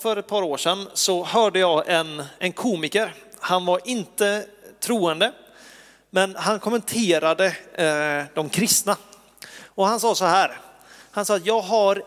För 0.00 0.16
ett 0.16 0.26
par 0.26 0.42
år 0.42 0.56
sedan 0.56 0.88
så 0.94 1.24
hörde 1.24 1.58
jag 1.58 1.88
en, 1.88 2.24
en 2.38 2.52
komiker. 2.52 3.14
Han 3.40 3.66
var 3.66 3.80
inte 3.84 4.46
troende, 4.80 5.32
men 6.10 6.36
han 6.36 6.60
kommenterade 6.60 7.46
eh, 7.74 8.24
de 8.34 8.48
kristna. 8.48 8.96
Och 9.64 9.86
han 9.86 10.00
sa 10.00 10.14
så 10.14 10.24
här, 10.24 10.58
han 11.10 11.24
sa 11.24 11.36
att 11.36 11.46
jag 11.46 11.60
har 11.60 12.02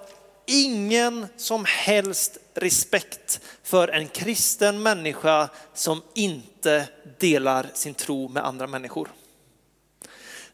ingen 0.46 1.28
som 1.38 1.65
helst 1.65 2.38
respekt 2.54 3.39
för 3.63 3.88
en 3.88 4.08
kristen 4.08 4.84
människa 4.84 5.50
som 5.74 6.02
inte 6.14 6.88
delar 7.20 7.68
sin 7.74 7.94
tro 7.94 8.30
med 8.30 8.46
andra 8.46 8.68
människor. 8.68 9.10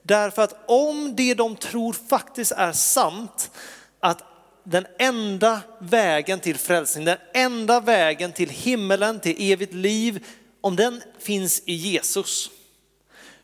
Därför 0.01 0.41
att 0.41 0.55
om 0.67 1.15
det 1.15 1.33
de 1.33 1.55
tror 1.55 1.93
faktiskt 2.09 2.51
är 2.51 2.71
sant, 2.71 3.51
att 3.99 4.23
den 4.63 4.85
enda 4.99 5.61
vägen 5.79 6.39
till 6.39 6.57
frälsning, 6.57 7.05
den 7.05 7.17
enda 7.33 7.79
vägen 7.79 8.31
till 8.31 8.49
himmelen, 8.49 9.19
till 9.19 9.51
evigt 9.51 9.73
liv, 9.73 10.25
om 10.61 10.75
den 10.75 11.01
finns 11.19 11.63
i 11.65 11.73
Jesus, 11.73 12.49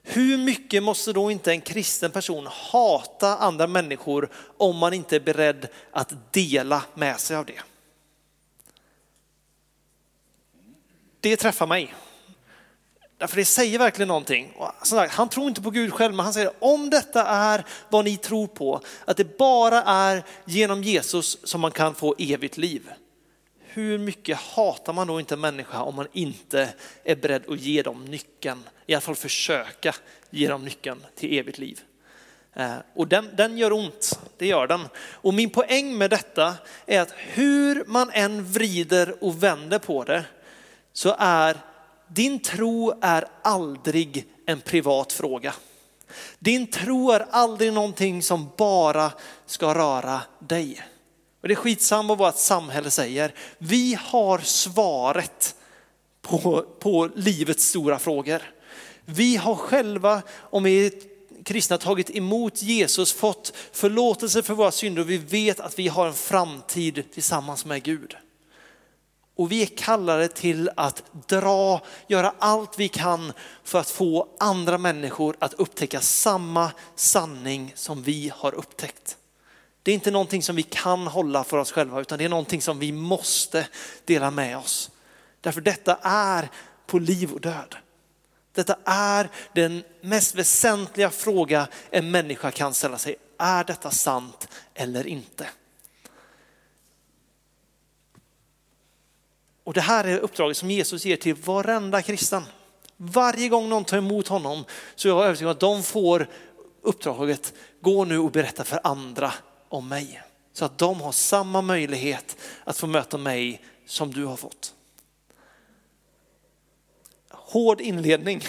hur 0.03 0.37
mycket 0.37 0.83
måste 0.83 1.13
då 1.13 1.31
inte 1.31 1.51
en 1.51 1.61
kristen 1.61 2.11
person 2.11 2.47
hata 2.47 3.37
andra 3.37 3.67
människor 3.67 4.29
om 4.57 4.77
man 4.77 4.93
inte 4.93 5.15
är 5.15 5.19
beredd 5.19 5.67
att 5.91 6.33
dela 6.33 6.83
med 6.93 7.19
sig 7.19 7.38
av 7.38 7.45
det? 7.45 7.61
Det 11.19 11.38
träffar 11.38 11.67
mig. 11.67 11.93
Därför 13.19 13.35
det 13.35 13.45
säger 13.45 13.79
verkligen 13.79 14.07
någonting. 14.07 14.53
Sagt, 14.83 15.13
han 15.13 15.29
tror 15.29 15.47
inte 15.47 15.61
på 15.61 15.69
Gud 15.69 15.93
själv, 15.93 16.15
men 16.15 16.23
han 16.23 16.33
säger 16.33 16.51
om 16.59 16.89
detta 16.89 17.25
är 17.25 17.65
vad 17.89 18.05
ni 18.05 18.17
tror 18.17 18.47
på, 18.47 18.81
att 19.05 19.17
det 19.17 19.37
bara 19.37 19.83
är 19.83 20.23
genom 20.45 20.83
Jesus 20.83 21.37
som 21.43 21.61
man 21.61 21.71
kan 21.71 21.95
få 21.95 22.15
evigt 22.17 22.57
liv. 22.57 22.89
Hur 23.59 23.97
mycket 23.97 24.37
hatar 24.37 24.93
man 24.93 25.07
då 25.07 25.19
inte 25.19 25.33
en 25.35 25.39
människa 25.39 25.81
om 25.81 25.95
man 25.95 26.07
inte 26.13 26.69
är 27.03 27.15
beredd 27.15 27.49
att 27.49 27.59
ge 27.59 27.81
dem 27.81 28.05
nyckeln, 28.05 28.63
i 28.85 28.94
alla 28.94 29.02
fall 29.02 29.16
försöka 29.16 29.95
ge 30.29 30.47
dem 30.47 30.66
nyckeln 30.66 31.05
till 31.16 31.38
evigt 31.39 31.57
liv. 31.57 31.79
Eh, 32.53 32.75
och 32.95 33.07
den, 33.07 33.29
den 33.35 33.57
gör 33.57 33.72
ont, 33.72 34.19
det 34.38 34.47
gör 34.47 34.67
den. 34.67 34.88
Och 35.11 35.33
min 35.33 35.49
poäng 35.49 35.97
med 35.97 36.09
detta 36.09 36.53
är 36.85 37.01
att 37.01 37.13
hur 37.16 37.83
man 37.88 38.09
än 38.13 38.45
vrider 38.45 39.23
och 39.23 39.44
vänder 39.44 39.79
på 39.79 40.03
det 40.03 40.25
så 40.94 41.16
är 41.19 41.57
din 42.13 42.39
tro 42.39 42.93
är 43.02 43.25
aldrig 43.41 44.27
en 44.45 44.61
privat 44.61 45.13
fråga. 45.13 45.53
Din 46.39 46.67
tro 46.67 47.11
är 47.11 47.25
aldrig 47.31 47.73
någonting 47.73 48.23
som 48.23 48.49
bara 48.57 49.11
ska 49.45 49.73
röra 49.73 50.21
dig. 50.39 50.81
Och 51.41 51.47
det 51.47 51.53
är 51.53 51.55
skitsamma 51.55 52.07
vad 52.07 52.17
vårt 52.17 52.38
samhälle 52.38 52.91
säger. 52.91 53.33
Vi 53.57 53.97
har 54.01 54.39
svaret 54.39 55.55
på, 56.21 56.66
på 56.79 57.09
livets 57.16 57.66
stora 57.66 57.99
frågor. 57.99 58.41
Vi 59.05 59.35
har 59.35 59.55
själva, 59.55 60.21
om 60.39 60.63
vi 60.63 60.85
är 60.85 60.91
kristna, 61.44 61.77
tagit 61.77 62.16
emot 62.16 62.61
Jesus, 62.61 63.13
fått 63.13 63.53
förlåtelse 63.71 64.44
för 64.44 64.53
våra 64.53 64.71
synder 64.71 65.01
och 65.01 65.09
vi 65.09 65.17
vet 65.17 65.59
att 65.59 65.79
vi 65.79 65.88
har 65.88 66.07
en 66.07 66.13
framtid 66.13 67.03
tillsammans 67.13 67.66
med 67.66 67.83
Gud. 67.83 68.16
Och 69.39 69.51
vi 69.51 69.61
är 69.61 69.65
kallade 69.65 70.27
till 70.27 70.69
att 70.75 71.03
dra, 71.27 71.81
göra 72.07 72.33
allt 72.39 72.79
vi 72.79 72.87
kan 72.87 73.33
för 73.63 73.79
att 73.79 73.89
få 73.89 74.27
andra 74.39 74.77
människor 74.77 75.35
att 75.39 75.53
upptäcka 75.53 76.01
samma 76.01 76.71
sanning 76.95 77.73
som 77.75 78.03
vi 78.03 78.31
har 78.35 78.55
upptäckt. 78.55 79.17
Det 79.83 79.91
är 79.91 79.95
inte 79.95 80.11
någonting 80.11 80.43
som 80.43 80.55
vi 80.55 80.63
kan 80.63 81.07
hålla 81.07 81.43
för 81.43 81.57
oss 81.57 81.71
själva 81.71 82.01
utan 82.01 82.17
det 82.17 82.25
är 82.25 82.29
någonting 82.29 82.61
som 82.61 82.79
vi 82.79 82.91
måste 82.91 83.67
dela 84.05 84.31
med 84.31 84.57
oss. 84.57 84.91
Därför 85.41 85.61
detta 85.61 85.97
är 86.01 86.49
på 86.87 86.99
liv 86.99 87.33
och 87.33 87.41
död. 87.41 87.75
Detta 88.53 88.77
är 88.85 89.29
den 89.55 89.83
mest 90.01 90.35
väsentliga 90.35 91.09
fråga 91.09 91.67
en 91.89 92.11
människa 92.11 92.51
kan 92.51 92.73
ställa 92.73 92.97
sig. 92.97 93.16
Är 93.38 93.63
detta 93.63 93.91
sant 93.91 94.47
eller 94.73 95.07
inte? 95.07 95.47
Och 99.69 99.74
det 99.74 99.81
här 99.81 100.03
är 100.03 100.18
uppdraget 100.18 100.57
som 100.57 100.72
Jesus 100.72 101.06
ger 101.06 101.16
till 101.16 101.35
varenda 101.35 102.02
kristen. 102.02 102.44
Varje 102.97 103.50
gång 103.50 103.69
någon 103.69 103.85
tar 103.85 103.97
emot 103.97 104.28
honom 104.28 104.66
så 104.96 105.07
är 105.07 105.12
jag 105.12 105.25
övertygad 105.25 105.50
om 105.50 105.52
att 105.52 105.59
de 105.59 105.84
får 105.84 106.28
uppdraget, 106.81 107.53
gå 107.81 108.06
nu 108.06 108.19
och 108.19 108.31
berätta 108.31 108.63
för 108.63 108.79
andra 108.84 109.34
om 109.69 109.88
mig. 109.88 110.22
Så 110.53 110.66
att 110.66 110.78
de 110.78 111.02
har 111.02 111.12
samma 111.12 111.62
möjlighet 111.62 112.38
att 112.63 112.78
få 112.78 112.88
möta 112.88 113.18
mig 113.18 113.66
som 113.85 114.13
du 114.13 114.25
har 114.25 114.38
fått. 114.38 114.74
Hård 117.29 117.81
inledning, 117.81 118.44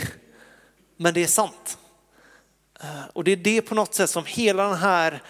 men 0.97 1.15
det 1.15 1.23
är 1.23 1.27
sant. 1.27 1.79
Eh, 2.81 3.05
och 3.13 3.25
det 3.25 3.33
är 3.33 3.37
det 3.37 3.63
på 3.63 3.75
något 3.75 3.95
sätt 3.95 4.11
som 4.11 4.25
hela 4.25 4.63
den 4.69 4.79
här 4.79 5.23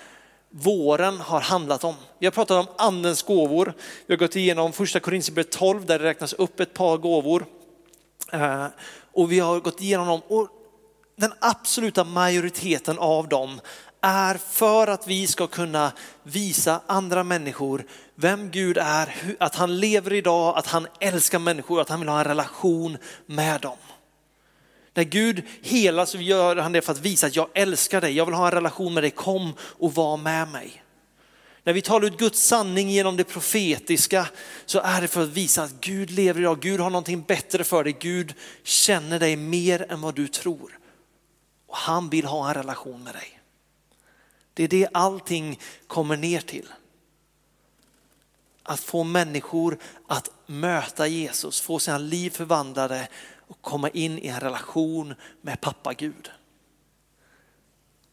våren 0.50 1.20
har 1.20 1.40
handlat 1.40 1.84
om. 1.84 1.94
Vi 2.18 2.26
har 2.26 2.30
pratat 2.30 2.68
om 2.68 2.74
andens 2.78 3.22
gåvor. 3.22 3.74
Vi 4.06 4.14
har 4.14 4.18
gått 4.18 4.36
igenom 4.36 4.72
första 4.72 5.00
Korinthierbrevet 5.00 5.52
12 5.52 5.86
där 5.86 5.98
det 5.98 6.04
räknas 6.04 6.32
upp 6.32 6.60
ett 6.60 6.74
par 6.74 6.96
gåvor. 6.96 7.46
Eh, 8.32 8.66
och 9.12 9.32
vi 9.32 9.40
har 9.40 9.60
gått 9.60 9.80
igenom 9.80 10.06
dem 10.06 10.20
och 10.28 10.48
den 11.16 11.32
absoluta 11.40 12.04
majoriteten 12.04 12.98
av 12.98 13.28
dem 13.28 13.60
är 14.00 14.34
för 14.34 14.86
att 14.86 15.06
vi 15.06 15.26
ska 15.26 15.46
kunna 15.46 15.92
visa 16.22 16.80
andra 16.86 17.24
människor 17.24 17.84
vem 18.14 18.50
Gud 18.50 18.78
är, 18.78 19.14
att 19.40 19.54
han 19.54 19.80
lever 19.80 20.12
idag, 20.12 20.58
att 20.58 20.66
han 20.66 20.86
älskar 21.00 21.38
människor, 21.38 21.80
att 21.80 21.88
han 21.88 22.00
vill 22.00 22.08
ha 22.08 22.18
en 22.18 22.24
relation 22.24 22.98
med 23.26 23.60
dem. 23.60 23.76
När 24.94 25.04
Gud 25.04 25.42
helar 25.62 26.06
så 26.06 26.18
gör 26.18 26.56
han 26.56 26.72
det 26.72 26.82
för 26.82 26.92
att 26.92 26.98
visa 26.98 27.26
att 27.26 27.36
jag 27.36 27.48
älskar 27.54 28.00
dig, 28.00 28.16
jag 28.16 28.26
vill 28.26 28.34
ha 28.34 28.46
en 28.46 28.52
relation 28.52 28.94
med 28.94 29.02
dig, 29.02 29.10
kom 29.10 29.52
och 29.60 29.94
var 29.94 30.16
med 30.16 30.48
mig. 30.48 30.82
När 31.64 31.72
vi 31.72 31.82
talar 31.82 32.06
ut 32.06 32.18
Guds 32.18 32.42
sanning 32.42 32.90
genom 32.90 33.16
det 33.16 33.24
profetiska 33.24 34.28
så 34.66 34.80
är 34.80 35.00
det 35.00 35.08
för 35.08 35.22
att 35.22 35.28
visa 35.28 35.62
att 35.62 35.80
Gud 35.80 36.10
lever 36.10 36.40
idag, 36.40 36.60
Gud 36.60 36.80
har 36.80 36.90
någonting 36.90 37.22
bättre 37.22 37.64
för 37.64 37.84
dig, 37.84 37.96
Gud 38.00 38.34
känner 38.62 39.18
dig 39.18 39.36
mer 39.36 39.86
än 39.92 40.00
vad 40.00 40.14
du 40.14 40.28
tror. 40.28 40.78
Och 41.66 41.76
han 41.76 42.08
vill 42.08 42.24
ha 42.24 42.48
en 42.48 42.54
relation 42.54 43.02
med 43.02 43.14
dig. 43.14 43.40
Det 44.54 44.64
är 44.64 44.68
det 44.68 44.88
allting 44.92 45.60
kommer 45.86 46.16
ner 46.16 46.40
till. 46.40 46.66
Att 48.62 48.80
få 48.80 49.04
människor 49.04 49.78
att 50.06 50.30
möta 50.46 51.06
Jesus, 51.06 51.60
få 51.60 51.78
sina 51.78 51.98
liv 51.98 52.30
förvandlade 52.30 53.08
och 53.50 53.62
komma 53.62 53.88
in 53.88 54.18
i 54.18 54.26
en 54.26 54.40
relation 54.40 55.14
med 55.40 55.60
pappa 55.60 55.94
Gud. 55.94 56.30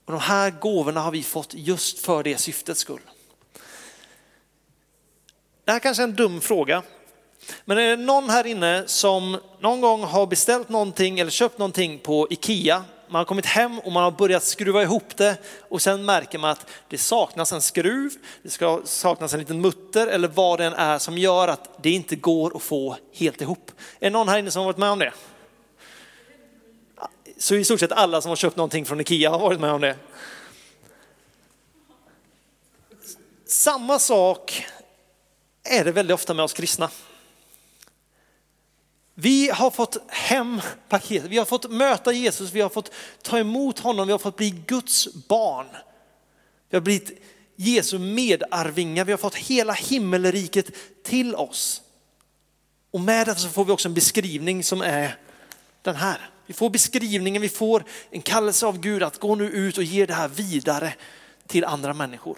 Och 0.06 0.12
de 0.12 0.22
här 0.22 0.52
gåvorna 0.52 1.02
har 1.02 1.12
vi 1.12 1.24
fått 1.24 1.54
just 1.54 2.00
för 2.00 2.24
det 2.24 2.38
syftets 2.38 2.80
skull. 2.80 3.02
Det 5.66 5.72
här 5.72 5.80
kanske 5.80 6.04
är 6.04 6.08
en 6.08 6.16
dum 6.16 6.42
fråga, 6.42 6.84
men 7.66 7.78
är 7.78 7.98
det 7.98 8.04
någon 8.04 8.30
här 8.30 8.48
inne 8.48 8.84
som 8.88 9.40
någon 9.60 9.82
gång 9.82 10.04
har 10.04 10.28
beställt 10.28 10.70
någonting 10.70 11.20
eller 11.20 11.32
köpt 11.32 11.58
någonting 11.58 12.00
på 12.00 12.28
Ikea 12.30 12.84
man 13.10 13.20
har 13.20 13.26
kommit 13.26 13.46
hem 13.46 13.80
och 13.80 13.92
man 13.92 14.04
har 14.04 14.12
börjat 14.12 14.44
skruva 14.44 14.84
ihop 14.84 15.18
det 15.18 15.38
och 15.70 15.82
sen 15.82 16.06
märker 16.06 16.38
man 16.38 16.52
att 16.52 16.66
det 16.88 16.98
saknas 16.98 17.52
en 17.52 17.62
skruv, 17.62 18.12
det 18.44 18.50
ska 18.50 18.82
saknas 18.86 19.34
en 19.34 19.40
liten 19.40 19.62
mutter 19.62 20.08
eller 20.08 20.28
vad 20.28 20.60
det 20.60 20.66
än 20.66 20.74
är 20.74 21.00
som 21.00 21.18
gör 21.18 21.48
att 21.48 21.84
det 21.84 21.90
inte 21.90 22.16
går 22.16 22.56
att 22.56 22.64
få 22.64 22.98
helt 23.14 23.42
ihop. 23.42 23.72
Är 24.00 24.06
det 24.06 24.10
någon 24.10 24.30
här 24.30 24.38
inne 24.38 24.52
som 24.52 24.60
har 24.60 24.66
varit 24.66 24.78
med 24.78 24.90
om 24.90 25.00
det? 25.00 25.14
Så 27.38 27.56
i 27.56 27.64
stort 27.64 27.80
sett 27.80 27.92
alla 27.92 28.22
som 28.22 28.30
har 28.30 28.36
köpt 28.36 28.56
någonting 28.56 28.86
från 28.86 29.02
Ikea 29.02 29.30
har 29.30 29.40
varit 29.40 29.60
med 29.60 29.72
om 29.72 29.82
det. 29.82 29.96
Samma 33.46 34.00
sak 34.00 34.66
är 35.64 35.86
det 35.86 35.92
väldigt 35.92 36.14
ofta 36.14 36.34
med 36.34 36.46
oss 36.46 36.54
kristna. 36.54 36.90
Vi 39.20 39.50
har 39.50 39.72
fått 39.72 39.98
hem 40.08 40.62
paketet, 40.90 41.30
vi 41.30 41.38
har 41.38 41.46
fått 41.46 41.72
möta 41.72 42.12
Jesus, 42.12 42.52
vi 42.52 42.62
har 42.62 42.70
fått 42.70 42.92
ta 43.22 43.40
emot 43.40 43.80
honom, 43.80 44.08
vi 44.08 44.12
har 44.12 44.20
fått 44.20 44.36
bli 44.36 44.50
Guds 44.50 45.08
barn. 45.28 45.68
Vi 46.70 46.78
har 46.78 46.82
blivit 46.82 47.22
Jesu 47.56 48.00
medarvingar, 48.00 49.06
vi 49.06 49.12
har 49.12 49.18
fått 49.18 49.36
hela 49.36 49.74
himmelriket 49.74 50.72
till 51.04 51.36
oss. 51.36 51.82
Och 52.92 53.02
med 53.02 53.28
detta 53.28 53.40
så 53.40 53.50
får 53.50 53.66
vi 53.66 53.72
också 53.72 53.88
en 53.88 53.94
beskrivning 53.94 54.64
som 54.64 54.82
är 54.82 55.18
den 55.82 55.96
här. 55.96 56.30
Vi 56.46 56.54
får 56.54 56.70
beskrivningen, 56.70 57.42
vi 57.42 57.50
får 57.50 57.84
en 58.10 58.22
kallelse 58.22 58.66
av 58.66 58.80
Gud 58.80 59.04
att 59.04 59.20
gå 59.20 59.36
nu 59.36 59.50
ut 59.50 59.78
och 59.78 59.84
ge 59.84 60.06
det 60.06 60.14
här 60.14 60.28
vidare 60.28 60.94
till 61.48 61.66
andra 61.66 61.94
människor. 61.94 62.38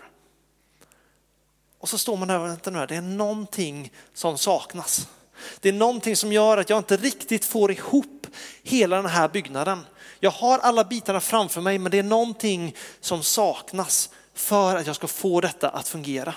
Och 1.80 1.90
så 1.90 1.98
står 1.98 2.18
man 2.18 2.28
där, 2.28 2.40
vänta 2.40 2.70
nu, 2.70 2.86
det 2.86 2.96
är 2.96 3.02
någonting 3.02 3.94
som 4.14 4.38
saknas. 4.38 5.08
Det 5.60 5.70
är 5.70 5.74
någonting 5.74 6.16
som 6.16 6.34
gör 6.34 6.58
att 6.58 6.70
jag 6.70 6.80
inte 6.80 6.98
riktigt 6.98 7.46
får 7.46 7.72
ihop 7.72 8.28
hela 8.64 8.96
den 8.96 9.06
här 9.06 9.28
byggnaden. 9.28 9.86
Jag 10.20 10.32
har 10.32 10.60
alla 10.60 10.84
bitarna 10.84 11.22
framför 11.22 11.62
mig 11.62 11.80
men 11.80 11.92
det 11.92 12.00
är 12.00 12.04
någonting 12.04 12.76
som 13.00 13.24
saknas 13.24 14.10
för 14.34 14.76
att 14.76 14.88
jag 14.88 14.96
ska 14.96 15.08
få 15.08 15.42
detta 15.42 15.70
att 15.70 15.88
fungera. 15.88 16.34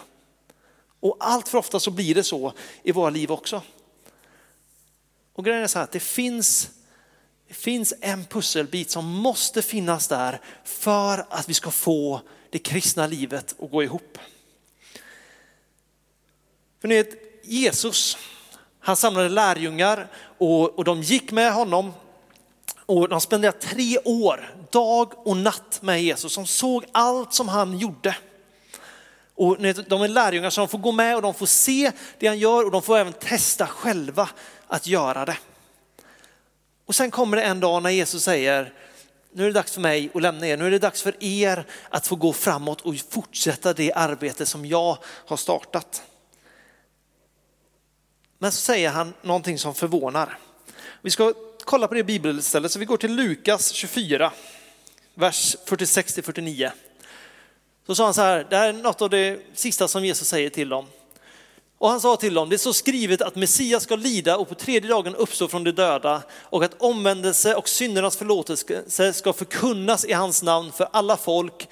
Och 1.01 1.17
allt 1.21 1.49
för 1.49 1.59
ofta 1.59 1.81
så 1.81 1.91
blir 1.91 2.15
det 2.15 2.25
så 2.25 2.53
i 2.83 2.93
våra 2.93 3.11
liv 3.11 3.33
också. 3.33 3.63
Och 5.33 5.45
grejen 5.45 5.63
är 5.63 5.67
så 5.67 5.79
här 5.79 5.85
att 5.85 5.93
det 5.93 6.01
finns, 6.01 6.71
det 7.49 7.55
finns 7.55 7.95
en 8.01 8.25
pusselbit 8.25 8.91
som 8.91 9.07
måste 9.07 9.63
finnas 9.63 10.09
där 10.09 10.41
för 10.65 11.27
att 11.31 11.49
vi 11.49 11.55
ska 11.55 11.71
få 11.71 12.21
det 12.51 12.59
kristna 12.59 13.07
livet 13.07 13.55
att 13.59 13.71
gå 13.71 13.83
ihop. 13.83 14.19
För 16.81 16.89
ni 16.89 16.95
vet, 16.95 17.15
Jesus, 17.45 18.19
han 18.83 18.97
samlade 18.97 19.29
lärjungar 19.29 20.09
och, 20.39 20.79
och 20.79 20.85
de 20.85 21.03
gick 21.03 21.33
med 21.33 21.53
honom 21.53 21.93
och 22.87 23.09
de 23.09 23.21
spenderade 23.21 23.59
tre 23.59 23.99
år, 24.05 24.55
dag 24.71 25.13
och 25.27 25.37
natt 25.37 25.79
med 25.83 26.03
Jesus. 26.03 26.33
som 26.33 26.47
såg 26.47 26.85
allt 26.93 27.35
som 27.35 27.49
han 27.49 27.79
gjorde. 27.79 28.17
Och 29.35 29.57
de 29.89 30.03
är 30.03 30.09
lärjungar 30.09 30.51
så 30.51 30.61
de 30.61 30.69
får 30.69 30.79
gå 30.79 30.93
med 30.93 31.17
och 31.17 31.23
de 31.23 31.35
får 31.35 31.47
se 31.47 31.93
det 32.19 32.27
han 32.27 32.39
gör 32.39 32.65
och 32.65 32.71
de 32.71 32.83
får 32.83 32.99
även 32.99 33.13
testa 33.13 33.67
själva 33.67 34.29
att 34.67 34.87
göra 34.87 35.25
det. 35.25 35.37
Och 36.87 36.95
sen 36.95 37.11
kommer 37.11 37.37
det 37.37 37.43
en 37.43 37.61
dag 37.61 37.83
när 37.83 37.91
Jesus 37.91 38.23
säger, 38.23 38.73
nu 39.33 39.43
är 39.43 39.47
det 39.47 39.53
dags 39.53 39.73
för 39.73 39.81
mig 39.81 40.11
att 40.15 40.23
lämna 40.23 40.47
er, 40.47 40.57
nu 40.57 40.67
är 40.67 40.71
det 40.71 40.79
dags 40.79 41.03
för 41.03 41.25
er 41.25 41.67
att 41.89 42.07
få 42.07 42.17
gå 42.17 42.33
framåt 42.33 42.81
och 42.81 42.95
fortsätta 43.11 43.73
det 43.73 43.93
arbete 43.93 44.47
som 44.47 44.67
jag 44.67 44.99
har 45.05 45.37
startat. 45.37 46.03
Men 48.43 48.53
så 48.53 48.61
säger 48.61 48.91
han 48.91 49.15
någonting 49.23 49.59
som 49.59 49.75
förvånar. 49.75 50.39
Vi 51.03 51.11
ska 51.11 51.33
kolla 51.65 51.89
på 51.89 51.95
det 51.95 52.05
bibelstället 52.05 52.73
så 52.73 52.79
vi 52.79 52.85
går 52.85 52.97
till 52.97 53.15
Lukas 53.15 53.73
24, 53.73 54.33
vers 55.15 55.57
46 55.65 56.15
49. 56.15 56.73
Så 57.87 57.95
sa 57.95 58.05
han 58.05 58.15
så 58.15 58.21
här, 58.21 58.47
det 58.51 58.57
här 58.57 58.69
är 58.69 58.73
något 58.73 59.03
av 59.03 59.11
det 59.11 59.41
sista 59.55 59.89
som 59.89 60.05
Jesus 60.05 60.29
säger 60.29 60.51
till 60.51 60.69
dem. 60.69 60.87
Och 61.79 61.89
han 61.89 62.01
sa 62.01 62.17
till 62.17 62.35
dem, 62.35 62.49
det 62.49 62.57
är 62.57 62.59
så 62.59 62.73
skrivet 62.73 63.23
att 63.23 63.37
Messias 63.37 63.83
ska 63.83 63.97
lida 63.97 64.37
och 64.37 64.49
på 64.49 64.55
tredje 64.55 64.91
dagen 64.91 65.15
uppstå 65.15 65.49
från 65.49 65.65
de 65.65 65.71
döda 65.71 66.23
och 66.33 66.65
att 66.65 66.83
omvändelse 66.83 67.55
och 67.55 67.69
syndernas 67.69 68.17
förlåtelse 68.17 69.13
ska 69.13 69.33
förkunnas 69.33 70.05
i 70.05 70.13
hans 70.13 70.43
namn 70.43 70.73
för 70.73 70.89
alla 70.93 71.17
folk 71.17 71.69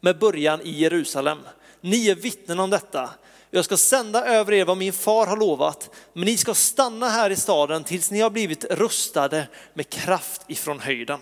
med 0.00 0.18
början 0.18 0.60
i 0.62 0.70
Jerusalem. 0.70 1.38
Ni 1.80 2.08
är 2.08 2.14
vittnen 2.14 2.60
om 2.60 2.70
detta. 2.70 3.10
Jag 3.50 3.64
ska 3.64 3.76
sända 3.76 4.24
över 4.24 4.52
er 4.52 4.64
vad 4.64 4.76
min 4.76 4.92
far 4.92 5.26
har 5.26 5.36
lovat, 5.36 5.90
men 6.12 6.24
ni 6.24 6.36
ska 6.36 6.54
stanna 6.54 7.08
här 7.08 7.30
i 7.30 7.36
staden 7.36 7.84
tills 7.84 8.10
ni 8.10 8.20
har 8.20 8.30
blivit 8.30 8.64
rustade 8.64 9.48
med 9.74 9.88
kraft 9.88 10.42
ifrån 10.46 10.80
höjden. 10.80 11.20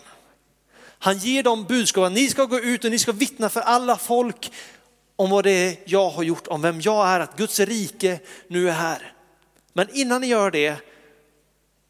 Han 0.99 1.19
ger 1.19 1.43
dem 1.43 1.65
budskapet 1.65 2.07
att 2.07 2.13
ni 2.13 2.29
ska 2.29 2.45
gå 2.45 2.59
ut 2.59 2.85
och 2.85 2.91
ni 2.91 2.99
ska 2.99 3.13
vittna 3.13 3.49
för 3.49 3.61
alla 3.61 3.97
folk 3.97 4.53
om 5.17 5.31
vad 5.31 5.45
det 5.45 5.51
är 5.51 5.77
jag 5.85 6.11
har 6.11 6.23
gjort, 6.23 6.47
om 6.47 6.63
vem 6.63 6.81
jag 6.81 7.09
är, 7.09 7.21
att 7.21 7.37
Guds 7.37 7.61
rike 7.61 8.21
nu 8.49 8.69
är 8.69 8.73
här. 8.73 9.13
Men 9.73 9.89
innan 9.93 10.21
ni 10.21 10.27
gör 10.27 10.51
det, 10.51 10.77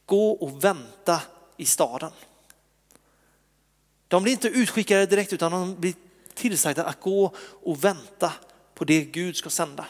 gå 0.06 0.30
och 0.30 0.64
vänta 0.64 1.22
i 1.56 1.64
staden. 1.64 2.10
De 4.08 4.22
blir 4.22 4.32
inte 4.32 4.48
utskickade 4.48 5.06
direkt 5.06 5.32
utan 5.32 5.52
de 5.52 5.74
blir 5.74 5.94
tillsagda 6.34 6.84
att 6.84 7.00
gå 7.00 7.34
och 7.62 7.84
vänta 7.84 8.32
på 8.74 8.84
det 8.84 9.04
Gud 9.04 9.36
ska 9.36 9.50
sända. 9.50 9.86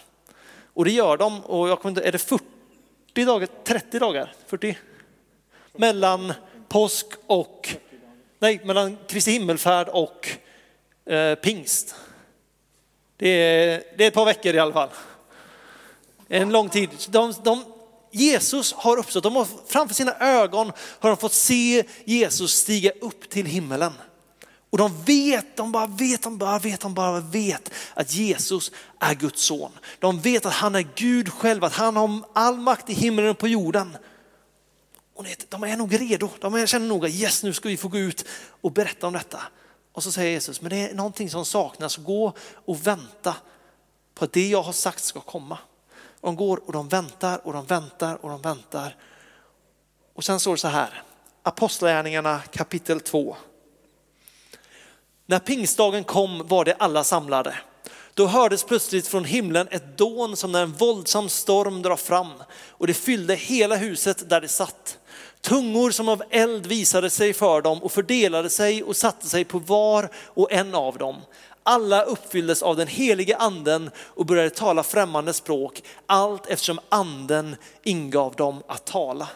Och 0.76 0.84
det 0.84 0.90
gör 0.90 1.16
de, 1.16 1.44
och 1.44 1.68
jag 1.68 1.80
kommer 1.80 1.90
inte, 1.90 2.08
är 2.08 2.12
det 2.12 2.18
40 2.18 2.44
dagar, 3.14 3.48
30 3.64 3.98
dagar, 3.98 4.32
40? 4.46 4.78
Mellan 5.72 6.32
påsk 6.68 7.06
och, 7.26 7.68
nej, 8.38 8.60
mellan 8.64 8.98
Kristi 9.06 9.30
himmelfärd 9.30 9.88
och 9.88 10.28
eh, 11.12 11.34
pingst. 11.34 11.94
Det 13.16 13.28
är, 13.28 13.82
det 13.96 14.04
är 14.04 14.08
ett 14.08 14.14
par 14.14 14.24
veckor 14.24 14.54
i 14.54 14.58
alla 14.58 14.72
fall. 14.72 14.88
En 16.28 16.52
lång 16.52 16.68
tid. 16.68 16.90
De, 17.08 17.34
de, 17.44 17.64
Jesus 18.10 18.72
har 18.72 18.96
uppstått, 18.96 19.22
de 19.22 19.36
har, 19.36 19.46
framför 19.66 19.94
sina 19.94 20.16
ögon 20.18 20.72
har 20.78 21.10
de 21.10 21.16
fått 21.16 21.32
se 21.32 21.84
Jesus 22.04 22.52
stiga 22.52 22.90
upp 23.00 23.30
till 23.30 23.46
himmelen. 23.46 23.92
Och 24.76 24.80
de 24.80 25.04
vet, 25.04 25.56
de 25.56 25.72
bara 25.72 25.86
vet, 25.86 26.22
de 26.22 26.38
bara 26.38 26.58
vet, 26.58 26.80
de 26.80 26.94
bara 26.94 27.20
vet 27.20 27.70
att 27.94 28.14
Jesus 28.14 28.72
är 28.98 29.14
Guds 29.14 29.42
son. 29.42 29.72
De 29.98 30.20
vet 30.20 30.46
att 30.46 30.52
han 30.52 30.74
är 30.74 30.88
Gud 30.94 31.32
själv, 31.32 31.64
att 31.64 31.72
han 31.72 31.96
har 31.96 32.20
all 32.32 32.56
makt 32.56 32.90
i 32.90 32.94
himlen 32.94 33.28
och 33.28 33.38
på 33.38 33.48
jorden. 33.48 33.96
Och 35.14 35.26
de 35.48 35.62
är 35.62 35.76
nog 35.76 36.00
redo, 36.00 36.28
de 36.40 36.66
känner 36.66 36.86
nog 36.86 37.06
att 37.06 37.12
yes 37.12 37.42
nu 37.42 37.52
ska 37.52 37.68
vi 37.68 37.76
få 37.76 37.88
gå 37.88 37.98
ut 37.98 38.24
och 38.60 38.72
berätta 38.72 39.06
om 39.06 39.12
detta. 39.12 39.42
Och 39.92 40.02
så 40.02 40.12
säger 40.12 40.30
Jesus, 40.30 40.60
men 40.60 40.70
det 40.70 40.90
är 40.90 40.94
någonting 40.94 41.30
som 41.30 41.44
saknas, 41.44 41.96
gå 41.96 42.32
och 42.64 42.86
vänta 42.86 43.34
på 44.14 44.24
att 44.24 44.32
det 44.32 44.48
jag 44.48 44.62
har 44.62 44.72
sagt 44.72 45.04
ska 45.04 45.20
komma. 45.20 45.58
Och 46.20 46.28
de 46.28 46.36
går 46.36 46.60
och 46.66 46.72
de 46.72 46.88
väntar 46.88 47.46
och 47.46 47.52
de 47.52 47.66
väntar 47.66 48.24
och 48.24 48.30
de 48.30 48.42
väntar. 48.42 48.96
Och 50.14 50.24
sen 50.24 50.40
står 50.40 50.52
det 50.52 50.58
så 50.58 50.68
här, 50.68 51.02
Apostlagärningarna 51.42 52.42
kapitel 52.50 53.00
2. 53.00 53.36
När 55.26 55.38
pingstdagen 55.38 56.04
kom 56.04 56.42
var 56.46 56.64
det 56.64 56.74
alla 56.78 57.04
samlade. 57.04 57.54
Då 58.14 58.26
hördes 58.26 58.64
plötsligt 58.64 59.06
från 59.06 59.24
himlen 59.24 59.68
ett 59.70 59.98
dån 59.98 60.36
som 60.36 60.52
när 60.52 60.62
en 60.62 60.72
våldsam 60.72 61.28
storm 61.28 61.82
drar 61.82 61.96
fram 61.96 62.32
och 62.68 62.86
det 62.86 62.94
fyllde 62.94 63.34
hela 63.34 63.76
huset 63.76 64.28
där 64.28 64.40
det 64.40 64.48
satt. 64.48 64.98
Tungor 65.40 65.90
som 65.90 66.08
av 66.08 66.22
eld 66.30 66.66
visade 66.66 67.10
sig 67.10 67.32
för 67.32 67.62
dem 67.62 67.82
och 67.82 67.92
fördelade 67.92 68.50
sig 68.50 68.82
och 68.82 68.96
satte 68.96 69.28
sig 69.28 69.44
på 69.44 69.58
var 69.58 70.10
och 70.16 70.52
en 70.52 70.74
av 70.74 70.98
dem. 70.98 71.16
Alla 71.62 72.02
uppfylldes 72.02 72.62
av 72.62 72.76
den 72.76 72.88
helige 72.88 73.36
anden 73.36 73.90
och 73.98 74.26
började 74.26 74.50
tala 74.50 74.82
främmande 74.82 75.32
språk, 75.32 75.82
allt 76.06 76.46
eftersom 76.46 76.80
anden 76.88 77.56
ingav 77.82 78.34
dem 78.34 78.62
att 78.68 78.84
tala. 78.84 79.28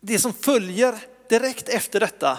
Det 0.00 0.18
som 0.18 0.32
följer 0.32 0.98
direkt 1.28 1.68
efter 1.68 2.00
detta, 2.00 2.38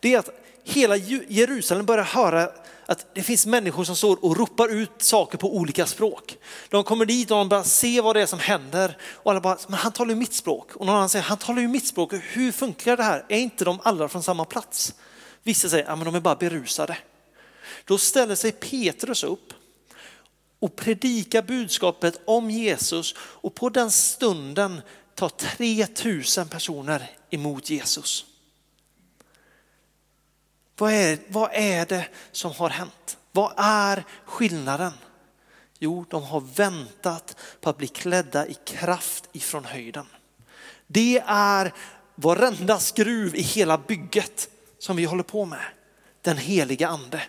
det 0.00 0.14
är 0.14 0.18
att 0.18 0.41
hela 0.64 0.96
Jerusalem 1.28 1.86
börjar 1.86 2.04
höra 2.04 2.50
att 2.86 3.14
det 3.14 3.22
finns 3.22 3.46
människor 3.46 3.84
som 3.84 3.96
står 3.96 4.24
och 4.24 4.36
ropar 4.36 4.68
ut 4.68 4.90
saker 4.98 5.38
på 5.38 5.56
olika 5.56 5.86
språk. 5.86 6.38
De 6.68 6.84
kommer 6.84 7.06
dit 7.06 7.30
och 7.30 7.36
de 7.36 7.48
börjar 7.48 7.64
se 7.64 8.00
vad 8.00 8.16
det 8.16 8.22
är 8.22 8.26
som 8.26 8.38
händer 8.38 8.96
och 9.02 9.30
alla 9.30 9.40
bara, 9.40 9.58
men 9.68 9.78
han 9.78 9.92
talar 9.92 10.10
ju 10.10 10.16
mitt 10.16 10.34
språk. 10.34 10.76
Och 10.76 10.86
någon 10.86 10.96
annan 10.96 11.08
säger, 11.08 11.24
han 11.24 11.38
talar 11.38 11.62
ju 11.62 11.68
mitt 11.68 11.86
språk, 11.86 12.12
hur 12.12 12.52
funkar 12.52 12.96
det 12.96 13.02
här? 13.02 13.24
Är 13.28 13.38
inte 13.38 13.64
de 13.64 13.78
alla 13.82 14.08
från 14.08 14.22
samma 14.22 14.44
plats? 14.44 14.94
Vissa 15.42 15.68
säger, 15.68 15.84
ja 15.84 15.96
men 15.96 16.04
de 16.04 16.14
är 16.14 16.20
bara 16.20 16.36
berusade. 16.36 16.98
Då 17.84 17.98
ställer 17.98 18.34
sig 18.34 18.52
Petrus 18.52 19.24
upp 19.24 19.52
och 20.58 20.76
predikar 20.76 21.42
budskapet 21.42 22.20
om 22.24 22.50
Jesus 22.50 23.14
och 23.18 23.54
på 23.54 23.68
den 23.68 23.90
stunden 23.90 24.80
tar 25.14 25.28
3000 25.28 26.48
personer 26.48 27.10
emot 27.30 27.70
Jesus. 27.70 28.24
Vad 30.82 30.92
är, 30.92 31.18
vad 31.28 31.50
är 31.52 31.86
det 31.86 32.08
som 32.32 32.52
har 32.52 32.70
hänt? 32.70 33.16
Vad 33.32 33.52
är 33.56 34.04
skillnaden? 34.24 34.92
Jo, 35.78 36.04
de 36.10 36.22
har 36.22 36.40
väntat 36.40 37.36
på 37.60 37.70
att 37.70 37.78
bli 37.78 37.86
klädda 37.86 38.46
i 38.46 38.54
kraft 38.54 39.28
ifrån 39.32 39.64
höjden. 39.64 40.06
Det 40.86 41.22
är 41.26 41.72
varenda 42.14 42.78
skruv 42.78 43.34
i 43.34 43.42
hela 43.42 43.78
bygget 43.78 44.48
som 44.78 44.96
vi 44.96 45.04
håller 45.04 45.22
på 45.22 45.44
med. 45.44 45.64
Den 46.22 46.36
heliga 46.36 46.88
ande. 46.88 47.22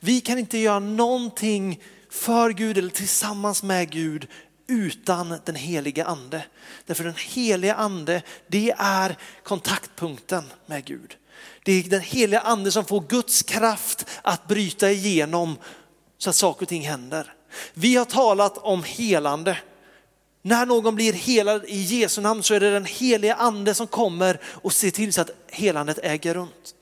Vi 0.00 0.20
kan 0.20 0.38
inte 0.38 0.58
göra 0.58 0.78
någonting 0.78 1.82
för 2.10 2.50
Gud 2.50 2.78
eller 2.78 2.90
tillsammans 2.90 3.62
med 3.62 3.90
Gud 3.90 4.28
utan 4.66 5.40
den 5.44 5.54
heliga 5.54 6.04
ande. 6.04 6.44
Därför 6.86 7.04
den 7.04 7.14
heliga 7.16 7.74
ande, 7.74 8.22
det 8.46 8.74
är 8.78 9.16
kontaktpunkten 9.42 10.44
med 10.66 10.84
Gud. 10.84 11.17
Det 11.64 11.72
är 11.72 11.82
den 11.82 12.00
heliga 12.00 12.40
ande 12.40 12.72
som 12.72 12.84
får 12.84 13.00
Guds 13.08 13.42
kraft 13.42 14.06
att 14.22 14.46
bryta 14.46 14.90
igenom 14.90 15.56
så 16.18 16.30
att 16.30 16.36
saker 16.36 16.62
och 16.62 16.68
ting 16.68 16.86
händer. 16.86 17.34
Vi 17.74 17.96
har 17.96 18.04
talat 18.04 18.58
om 18.58 18.82
helande. 18.82 19.58
När 20.42 20.66
någon 20.66 20.94
blir 20.94 21.12
helad 21.12 21.64
i 21.66 21.80
Jesu 21.80 22.20
namn 22.20 22.42
så 22.42 22.54
är 22.54 22.60
det 22.60 22.70
den 22.70 22.84
heliga 22.84 23.34
ande 23.34 23.74
som 23.74 23.86
kommer 23.86 24.40
och 24.44 24.72
ser 24.72 24.90
till 24.90 25.12
så 25.12 25.20
att 25.20 25.30
helandet 25.48 25.98
äger 26.02 26.34
runt. 26.34 26.74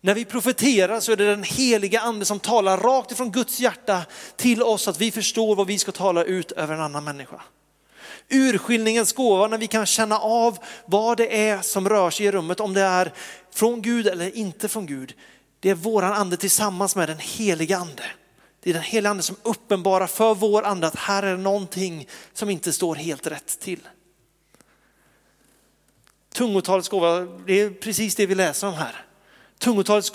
När 0.00 0.14
vi 0.14 0.24
profeterar 0.24 1.00
så 1.00 1.12
är 1.12 1.16
det 1.16 1.30
den 1.30 1.42
heliga 1.42 2.00
ande 2.00 2.24
som 2.24 2.40
talar 2.40 2.78
rakt 2.78 3.12
ifrån 3.12 3.32
Guds 3.32 3.60
hjärta 3.60 4.02
till 4.36 4.62
oss 4.62 4.82
så 4.82 4.90
att 4.90 5.00
vi 5.00 5.10
förstår 5.10 5.56
vad 5.56 5.66
vi 5.66 5.78
ska 5.78 5.92
tala 5.92 6.24
ut 6.24 6.52
över 6.52 6.74
en 6.74 6.80
annan 6.80 7.04
människa. 7.04 7.42
Urskiljningens 8.30 9.12
gåva 9.12 9.46
när 9.46 9.58
vi 9.58 9.66
kan 9.66 9.86
känna 9.86 10.18
av 10.18 10.58
vad 10.86 11.16
det 11.16 11.48
är 11.48 11.62
som 11.62 11.88
rör 11.88 12.10
sig 12.10 12.26
i 12.26 12.32
rummet, 12.32 12.60
om 12.60 12.74
det 12.74 12.80
är 12.80 13.12
från 13.54 13.82
Gud 13.82 14.06
eller 14.06 14.36
inte 14.36 14.68
från 14.68 14.86
Gud. 14.86 15.14
Det 15.60 15.70
är 15.70 15.74
våran 15.74 16.12
ande 16.12 16.36
tillsammans 16.36 16.96
med 16.96 17.08
den 17.08 17.18
heliga 17.18 17.76
ande. 17.76 18.04
Det 18.62 18.70
är 18.70 18.74
den 18.74 18.82
heliga 18.82 19.10
ande 19.10 19.22
som 19.22 19.36
uppenbarar 19.42 20.06
för 20.06 20.34
vår 20.34 20.62
ande 20.62 20.86
att 20.86 20.96
här 20.96 21.22
är 21.22 21.36
någonting 21.36 22.08
som 22.32 22.50
inte 22.50 22.72
står 22.72 22.94
helt 22.94 23.26
rätt 23.26 23.60
till. 23.60 23.88
Tungotalets 26.34 26.88
gåva, 26.88 27.20
det 27.20 27.60
är 27.60 27.70
precis 27.70 28.14
det 28.14 28.26
vi 28.26 28.34
läser 28.34 28.66
om 28.66 28.74
här. 28.74 29.04
Tungotalets 29.58 30.12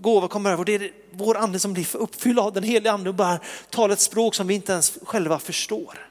gåva 0.00 0.28
kommer 0.28 0.50
över 0.50 0.60
och 0.60 0.64
det 0.64 0.74
är 0.74 0.92
vår 1.10 1.36
ande 1.36 1.58
som 1.58 1.72
blir 1.72 1.96
uppfylld 1.96 2.38
av 2.38 2.52
den 2.52 2.62
heliga 2.62 2.92
ande 2.92 3.10
och 3.10 3.14
bara 3.14 3.40
talar 3.70 3.92
ett 3.92 4.00
språk 4.00 4.34
som 4.34 4.46
vi 4.46 4.54
inte 4.54 4.72
ens 4.72 4.98
själva 5.04 5.38
förstår. 5.38 6.09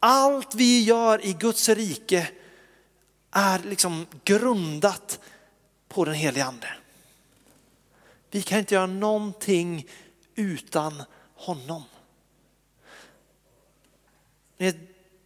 Allt 0.00 0.54
vi 0.54 0.82
gör 0.82 1.24
i 1.26 1.32
Guds 1.32 1.68
rike 1.68 2.30
är 3.30 3.58
liksom 3.58 4.06
grundat 4.24 5.20
på 5.88 6.04
den 6.04 6.14
heliga 6.14 6.44
ande. 6.44 6.68
Vi 8.30 8.42
kan 8.42 8.58
inte 8.58 8.74
göra 8.74 8.86
någonting 8.86 9.86
utan 10.34 11.02
honom. 11.34 11.82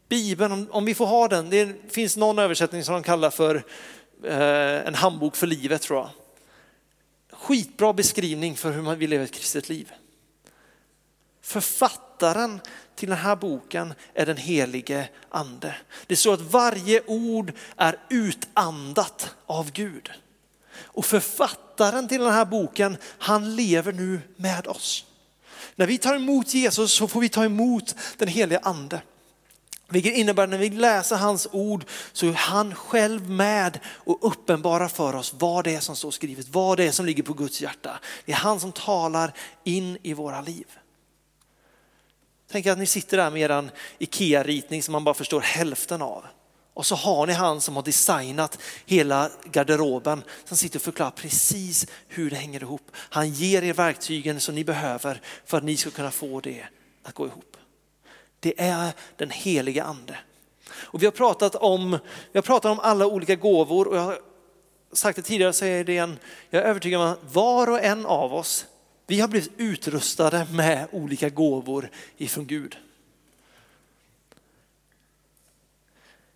Bibeln, 0.08 0.70
om 0.70 0.84
vi 0.84 0.94
får 0.94 1.06
ha 1.06 1.28
den, 1.28 1.50
det 1.50 1.92
finns 1.92 2.16
någon 2.16 2.38
översättning 2.38 2.84
som 2.84 2.94
de 2.94 3.02
kallar 3.02 3.30
för 3.30 3.64
eh, 4.24 4.86
en 4.86 4.94
handbok 4.94 5.36
för 5.36 5.46
livet 5.46 5.82
tror 5.82 5.98
jag. 5.98 6.10
Skitbra 7.30 7.92
beskrivning 7.92 8.56
för 8.56 8.72
hur 8.72 8.82
man 8.82 8.98
vill 8.98 9.10
leva 9.10 9.24
ett 9.24 9.32
kristet 9.32 9.68
liv. 9.68 9.92
Författaren 11.40 12.60
till 12.94 13.08
den 13.08 13.18
här 13.18 13.36
boken 13.36 13.94
är 14.14 14.26
den 14.26 14.36
helige 14.36 15.08
ande. 15.28 15.74
Det 16.06 16.16
står 16.16 16.34
att 16.34 16.40
varje 16.40 17.02
ord 17.06 17.52
är 17.76 17.98
utandat 18.10 19.34
av 19.46 19.72
Gud. 19.72 20.10
Och 20.76 21.04
författaren 21.04 22.08
till 22.08 22.20
den 22.20 22.32
här 22.32 22.44
boken, 22.44 22.96
han 23.18 23.56
lever 23.56 23.92
nu 23.92 24.20
med 24.36 24.66
oss. 24.66 25.04
När 25.76 25.86
vi 25.86 25.98
tar 25.98 26.14
emot 26.14 26.54
Jesus 26.54 26.92
så 26.92 27.08
får 27.08 27.20
vi 27.20 27.28
ta 27.28 27.44
emot 27.44 27.94
den 28.18 28.28
heliga 28.28 28.58
ande. 28.62 29.00
Vilket 29.88 30.14
innebär 30.14 30.44
att 30.44 30.50
när 30.50 30.58
vi 30.58 30.70
läser 30.70 31.16
hans 31.16 31.48
ord 31.52 31.84
så 32.12 32.26
är 32.26 32.32
han 32.32 32.74
själv 32.74 33.30
med 33.30 33.78
och 33.86 34.18
uppenbarar 34.20 34.88
för 34.88 35.14
oss 35.14 35.34
vad 35.38 35.64
det 35.64 35.74
är 35.74 35.80
som 35.80 35.96
står 35.96 36.10
skrivet, 36.10 36.48
vad 36.48 36.76
det 36.76 36.84
är 36.84 36.90
som 36.90 37.06
ligger 37.06 37.22
på 37.22 37.32
Guds 37.32 37.60
hjärta. 37.60 37.98
Det 38.24 38.32
är 38.32 38.36
han 38.36 38.60
som 38.60 38.72
talar 38.72 39.32
in 39.64 39.98
i 40.02 40.12
våra 40.12 40.40
liv. 40.40 40.66
Tänk 42.54 42.66
att 42.66 42.78
ni 42.78 42.86
sitter 42.86 43.16
där 43.16 43.30
med 43.30 43.50
er 43.50 43.70
IKEA-ritning 43.98 44.82
som 44.82 44.92
man 44.92 45.04
bara 45.04 45.14
förstår 45.14 45.40
hälften 45.40 46.02
av. 46.02 46.24
Och 46.74 46.86
så 46.86 46.94
har 46.94 47.26
ni 47.26 47.32
han 47.32 47.60
som 47.60 47.76
har 47.76 47.82
designat 47.82 48.58
hela 48.86 49.30
garderoben 49.44 50.22
som 50.44 50.56
sitter 50.56 50.78
och 50.78 50.82
förklarar 50.82 51.10
precis 51.10 51.86
hur 52.08 52.30
det 52.30 52.36
hänger 52.36 52.62
ihop. 52.62 52.90
Han 52.94 53.30
ger 53.30 53.62
er 53.62 53.72
verktygen 53.72 54.40
som 54.40 54.54
ni 54.54 54.64
behöver 54.64 55.20
för 55.44 55.58
att 55.58 55.64
ni 55.64 55.76
ska 55.76 55.90
kunna 55.90 56.10
få 56.10 56.40
det 56.40 56.64
att 57.02 57.14
gå 57.14 57.26
ihop. 57.26 57.56
Det 58.40 58.60
är 58.60 58.92
den 59.16 59.30
heliga 59.30 59.84
ande. 59.84 60.18
Och 60.74 61.02
vi 61.02 61.06
har 61.06 61.12
pratat 61.12 61.54
om, 61.54 61.98
vi 62.32 62.38
har 62.38 62.42
pratat 62.42 62.72
om 62.72 62.80
alla 62.80 63.06
olika 63.06 63.34
gåvor 63.34 63.88
och 63.88 63.96
jag 63.96 64.02
har 64.02 64.18
sagt 64.92 65.16
det 65.16 65.22
tidigare 65.22 65.48
och 65.48 65.54
säger 65.54 65.84
det 65.84 65.92
igen. 65.92 66.18
Jag 66.50 66.62
är 66.62 66.66
övertygad 66.66 67.00
om 67.00 67.06
att 67.06 67.34
var 67.34 67.70
och 67.70 67.84
en 67.84 68.06
av 68.06 68.34
oss, 68.34 68.66
vi 69.06 69.20
har 69.20 69.28
blivit 69.28 69.52
utrustade 69.56 70.46
med 70.52 70.88
olika 70.92 71.28
gåvor 71.28 71.90
ifrån 72.16 72.46
Gud. 72.46 72.76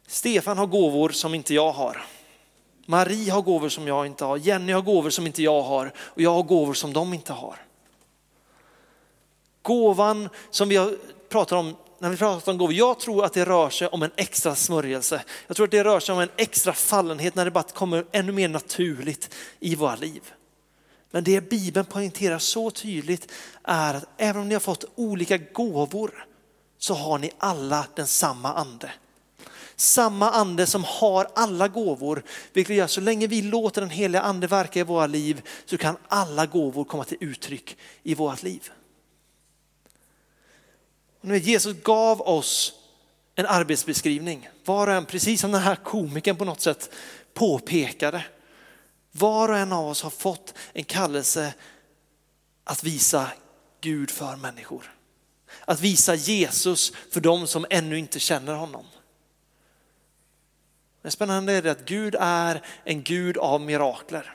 Stefan 0.06 0.58
har 0.58 0.66
gåvor 0.66 1.08
som 1.08 1.34
inte 1.34 1.54
jag 1.54 1.72
har. 1.72 2.06
Marie 2.87 3.32
har 3.32 3.42
gåvor 3.42 3.68
som 3.68 3.88
jag 3.88 4.06
inte 4.06 4.25
har. 4.25 4.37
Jenny 4.37 4.72
har 4.72 4.82
gåvor 4.82 5.10
som 5.10 5.26
inte 5.26 5.42
jag 5.42 5.62
har 5.62 5.92
och 5.98 6.20
jag 6.20 6.34
har 6.34 6.42
gåvor 6.42 6.75
som 6.75 6.92
de 6.92 7.14
inte 7.14 7.32
har. 7.32 7.56
Gåvan 9.62 10.28
som 10.50 10.68
vi 10.68 10.76
har 10.76 10.96
pratat 11.28 11.58
om 11.58 11.76
när 11.98 12.10
vi 12.10 12.16
pratar 12.16 12.52
om 12.52 12.58
gåvor, 12.58 12.75
jag 12.75 13.00
tror 13.00 13.25
att 13.25 13.32
det 13.32 13.44
rör 13.44 13.70
sig 13.70 13.88
om 13.88 14.02
en 14.02 14.10
extra 14.16 14.54
smörjelse. 14.54 15.25
Jag 15.46 15.56
tror 15.56 15.64
att 15.64 15.70
det 15.70 15.84
rör 15.84 16.00
sig 16.00 16.12
om 16.12 16.20
en 16.20 16.30
extra 16.37 16.72
fallenhet 16.72 17.34
när 17.34 17.44
det 17.44 17.50
bara 17.50 17.62
kommer 17.62 18.06
ännu 18.12 18.32
mer 18.32 18.48
naturligt 18.48 19.34
i 19.60 19.75
våra 19.75 19.96
liv. 19.96 20.32
Men 21.10 21.24
det 21.24 21.50
Bibeln 21.50 21.86
poängterar 21.86 22.38
så 22.38 22.70
tydligt 22.70 23.32
är 23.62 23.94
att 23.94 24.04
även 24.16 24.42
om 24.42 24.48
ni 24.48 24.54
har 24.54 24.60
fått 24.60 24.84
olika 24.94 25.38
gåvor 25.38 26.26
så 26.78 26.94
har 26.94 27.18
ni 27.18 27.30
alla 27.38 27.86
den 27.94 28.06
samma 28.06 28.52
ande. 28.52 28.90
Samma 29.76 30.30
ande 30.30 30.66
som 30.66 30.84
har 30.84 31.28
alla 31.34 31.68
gåvor, 31.68 32.22
vilket 32.52 32.76
gör 32.76 32.86
så 32.86 33.00
länge 33.00 33.26
vi 33.26 33.42
låter 33.42 33.80
den 33.80 33.90
heliga 33.90 34.22
ande 34.22 34.46
verka 34.46 34.80
i 34.80 34.82
våra 34.82 35.06
liv 35.06 35.42
så 35.64 35.78
kan 35.78 35.96
alla 36.08 36.46
gåvor 36.46 36.84
komma 36.84 37.04
till 37.04 37.18
uttryck 37.20 37.76
i 38.02 38.14
vårt 38.14 38.42
liv. 38.42 38.70
Jesus 41.22 41.82
gav 41.82 42.20
oss 42.20 42.72
en 43.34 43.46
arbetsbeskrivning, 43.46 44.48
var 44.64 44.86
och 44.86 44.92
en, 44.92 45.06
precis 45.06 45.40
som 45.40 45.52
den 45.52 45.62
här 45.62 45.76
komikern 45.76 46.36
på 46.36 46.44
något 46.44 46.60
sätt 46.60 46.94
påpekade. 47.34 48.24
Var 49.18 49.48
och 49.48 49.58
en 49.58 49.72
av 49.72 49.87
oss 49.87 50.02
har 50.02 50.10
fått 50.10 50.54
en 50.72 50.84
kallelse 50.84 51.54
att 52.64 52.84
visa 52.84 53.30
Gud 53.80 54.10
för 54.10 54.37
människor. 54.37 54.94
Att 55.64 55.80
visa 55.80 56.14
Jesus 56.14 56.92
för 57.10 57.20
de 57.20 57.46
som 57.46 57.66
ännu 57.70 57.98
inte 57.98 58.20
känner 58.20 58.54
honom. 58.54 58.84
Det 61.02 61.10
spännande 61.10 61.52
är 61.52 61.66
att 61.66 61.84
Gud 61.84 62.16
är 62.20 62.62
en 62.84 63.02
Gud 63.02 63.38
av 63.38 63.60
mirakler. 63.60 64.34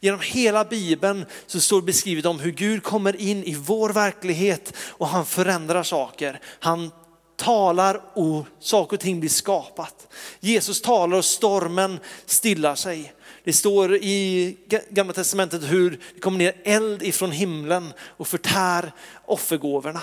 Genom 0.00 0.20
hela 0.20 0.64
Bibeln 0.64 1.26
så 1.46 1.60
står 1.60 1.80
det 1.80 1.86
beskrivet 1.86 2.26
om 2.26 2.40
hur 2.40 2.52
Gud 2.52 2.82
kommer 2.82 3.16
in 3.16 3.44
i 3.44 3.54
vår 3.54 3.90
verklighet 3.90 4.72
och 4.78 5.08
han 5.08 5.26
förändrar 5.26 5.82
saker. 5.82 6.40
Han 6.60 6.90
talar 7.36 8.02
och 8.14 8.46
saker 8.60 8.96
och 8.96 9.00
ting 9.00 9.20
blir 9.20 9.30
skapat. 9.30 10.08
Jesus 10.40 10.82
talar 10.82 11.16
och 11.16 11.24
stormen 11.24 12.00
stillar 12.26 12.74
sig. 12.74 13.12
Det 13.44 13.52
står 13.52 13.94
i 13.94 14.56
gamla 14.90 15.12
testamentet 15.12 15.62
hur 15.70 15.90
det 16.14 16.20
kommer 16.20 16.38
ner 16.38 16.60
eld 16.64 17.02
ifrån 17.02 17.32
himlen 17.32 17.92
och 18.00 18.28
förtär 18.28 18.92
offergåvorna. 19.24 20.02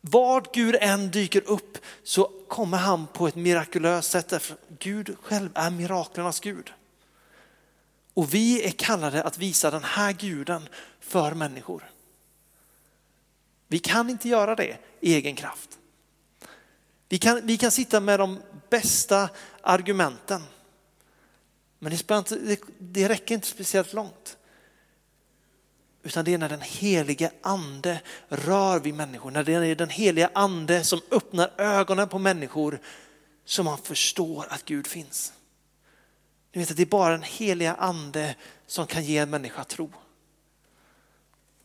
Vad 0.00 0.52
Gud 0.52 0.76
än 0.80 1.10
dyker 1.10 1.42
upp 1.46 1.78
så 2.02 2.30
kommer 2.48 2.78
han 2.78 3.06
på 3.06 3.28
ett 3.28 3.34
mirakulöst 3.34 4.10
sätt 4.10 4.28
därför 4.28 4.56
Gud 4.78 5.16
själv 5.22 5.50
är 5.54 5.70
miraklernas 5.70 6.40
Gud. 6.40 6.72
Och 8.14 8.34
vi 8.34 8.66
är 8.66 8.70
kallade 8.70 9.22
att 9.22 9.38
visa 9.38 9.70
den 9.70 9.84
här 9.84 10.12
guden 10.12 10.68
för 11.00 11.34
människor. 11.34 11.90
Vi 13.68 13.78
kan 13.78 14.10
inte 14.10 14.28
göra 14.28 14.54
det 14.54 14.76
i 15.00 15.14
egen 15.14 15.36
kraft. 15.36 15.78
Vi 17.08 17.18
kan, 17.18 17.46
vi 17.46 17.56
kan 17.56 17.70
sitta 17.70 18.00
med 18.00 18.20
de 18.20 18.42
bästa 18.70 19.28
argumenten. 19.60 20.42
Men 21.78 21.90
det, 21.90 22.10
inte, 22.10 22.36
det, 22.36 22.60
det 22.78 23.08
räcker 23.08 23.34
inte 23.34 23.46
speciellt 23.46 23.92
långt. 23.92 24.36
Utan 26.02 26.24
det 26.24 26.34
är 26.34 26.38
när 26.38 26.48
den 26.48 26.60
helige 26.60 27.30
ande 27.40 28.00
rör 28.28 28.80
vid 28.80 28.94
människor, 28.94 29.30
när 29.30 29.44
det 29.44 29.52
är 29.52 29.74
den 29.74 29.88
helige 29.88 30.30
ande 30.34 30.84
som 30.84 31.00
öppnar 31.10 31.52
ögonen 31.58 32.08
på 32.08 32.18
människor 32.18 32.80
som 33.44 33.64
man 33.64 33.78
förstår 33.78 34.46
att 34.50 34.64
Gud 34.64 34.86
finns. 34.86 35.32
Ni 36.52 36.60
vet 36.60 36.70
att 36.70 36.76
det 36.76 36.82
är 36.82 36.86
bara 36.86 37.12
den 37.12 37.22
heliga 37.22 37.74
ande 37.74 38.34
som 38.66 38.86
kan 38.86 39.04
ge 39.04 39.18
en 39.18 39.30
människa 39.30 39.64
tro. 39.64 39.92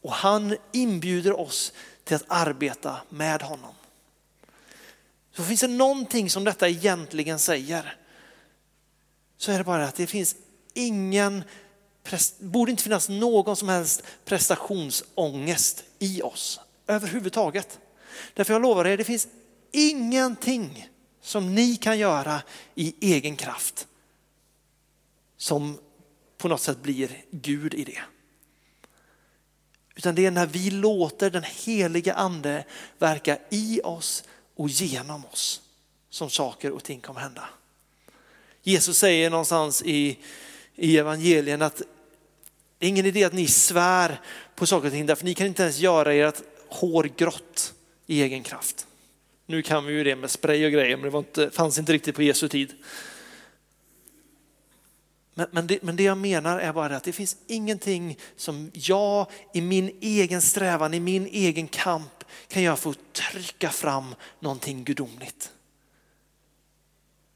Och 0.01 0.12
han 0.12 0.58
inbjuder 0.72 1.39
oss 1.39 1.74
till 2.03 2.15
att 2.15 2.25
arbeta 2.27 3.01
med 3.10 3.41
honom. 3.41 3.74
Så 5.36 5.44
finns 5.44 5.62
det 5.62 5.68
någonting 5.68 6.30
som 6.30 6.44
detta 6.44 6.70
egentligen 6.70 7.39
säger 7.39 7.98
så 9.41 9.51
är 9.51 9.57
det 9.57 9.63
bara 9.63 9.86
att 9.86 9.95
det 9.95 10.07
finns 10.07 10.36
ingen, 10.74 11.43
borde 12.39 12.71
inte 12.71 12.83
finnas 12.83 13.10
någon 13.10 13.55
som 13.55 13.69
helst 13.69 14.03
prestationsångest 14.25 15.83
i 16.00 16.21
oss 16.21 16.60
överhuvudtaget. 16.88 17.79
Därför 18.33 18.53
jag 18.53 18.62
lovar 18.62 18.86
er, 18.86 18.98
det 18.98 19.03
finns 19.03 19.27
ingenting 19.71 20.89
som 21.21 21.55
ni 21.55 21.75
kan 21.75 22.00
göra 22.00 22.41
i 22.75 23.13
egen 23.13 23.36
kraft 23.36 23.88
som 25.38 25.79
på 26.38 26.48
något 26.48 26.62
sätt 26.62 26.81
blir 26.81 27.25
Gud 27.31 27.74
i 27.74 27.83
det. 27.83 28.01
Utan 29.95 30.15
det 30.15 30.25
är 30.25 30.31
när 30.31 30.48
vi 30.48 30.71
låter 30.71 31.29
den 31.29 31.43
heliga 31.43 32.13
ande 32.13 32.65
verka 32.98 33.38
i 33.50 33.81
oss 33.83 34.24
och 34.55 34.69
genom 34.69 35.25
oss 35.25 35.62
som 36.10 36.29
saker 36.29 36.71
och 36.71 36.83
ting 36.83 37.00
kommer 37.00 37.19
hända. 37.19 37.50
Jesus 38.63 38.98
säger 38.98 39.30
någonstans 39.30 39.84
i, 39.86 40.18
i 40.75 40.98
evangelien 40.98 41.62
att 41.62 41.82
det 42.77 42.86
är 42.86 42.89
ingen 42.89 43.06
idé 43.06 43.24
att 43.24 43.34
ni 43.34 43.48
svär 43.48 44.22
på 44.56 44.65
saker 44.65 44.88
och 44.88 44.94
ting 44.94 45.06
därför 45.06 45.25
ni 45.25 45.34
kan 45.34 45.48
inte 45.48 45.63
ens 45.63 45.80
göra 45.80 46.13
ert 46.13 46.41
hår 46.68 47.03
grått 47.18 47.74
i 48.08 48.22
egen 48.22 48.44
kraft. 48.44 48.88
Nu 49.46 49.62
kan 49.62 49.86
vi 49.86 49.94
ju 49.94 50.03
det 50.03 50.15
med 50.15 50.32
spray 50.32 50.65
och 50.65 50.72
grejer 50.72 50.96
men 50.98 51.03
det 51.03 51.10
var 51.10 51.20
inte, 51.20 51.50
fanns 51.50 51.80
inte 51.80 51.94
riktigt 51.94 52.15
på 52.15 52.24
Jesu 52.24 52.48
tid. 52.48 52.74
Men, 55.34 55.48
men, 55.51 55.68
det, 55.68 55.84
men 55.84 55.96
det 55.96 56.03
jag 56.03 56.18
menar 56.18 56.60
är 56.60 56.74
bara 56.74 56.96
att 56.96 57.03
det 57.03 57.12
finns 57.12 57.38
ingenting 57.48 58.18
som 58.36 58.72
jag 58.74 59.27
i 59.53 59.62
min 59.62 59.98
egen 60.01 60.41
strävan, 60.41 60.94
i 60.94 61.00
min 61.00 61.27
egen 61.27 61.68
kamp 61.68 62.24
kan 62.48 62.63
göra 62.63 62.75
för 62.75 62.89
att 62.89 63.13
trycka 63.13 63.70
fram 63.70 64.15
någonting 64.39 64.84
gudomligt. 64.84 65.51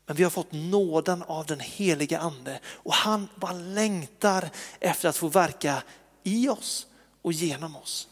Men 0.06 0.16
vi 0.16 0.24
har 0.24 0.30
fått 0.30 0.52
nåden 0.52 1.24
av 1.24 1.46
den 1.46 1.60
heliga 1.60 2.20
ande 2.20 2.60
och 2.66 2.94
han 2.94 3.28
bara 3.36 3.54
längtar 3.54 4.50
efter 4.80 5.10
att 5.10 5.18
få 5.18 5.28
verka 5.28 5.84
i 6.24 6.50
oss 6.50 6.88
och 7.22 7.34
genom 7.34 7.76
oss. 7.76 8.08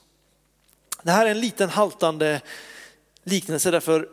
Det 1.04 1.12
här 1.12 1.26
är 1.26 1.32
en 1.32 1.40
liten 1.40 1.70
haltande 1.70 2.42
liknelse 3.24 3.72
därför 3.72 4.08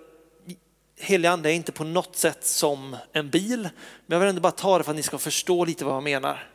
helig 1.01 1.29
ande 1.29 1.51
är 1.51 1.55
inte 1.55 1.73
på 1.73 1.85
något 1.85 2.17
sätt 2.17 2.47
som 2.47 2.97
en 3.13 3.31
bil. 3.31 3.61
Men 4.07 4.17
jag 4.17 4.21
vill 4.21 4.29
ändå 4.29 4.41
bara 4.41 4.53
ta 4.53 4.79
det 4.79 4.85
för 4.85 4.91
att 4.91 4.97
ni 4.97 5.03
ska 5.03 5.19
förstå 5.19 5.65
lite 5.65 5.85
vad 5.85 5.95
jag 5.95 6.03
menar. 6.03 6.51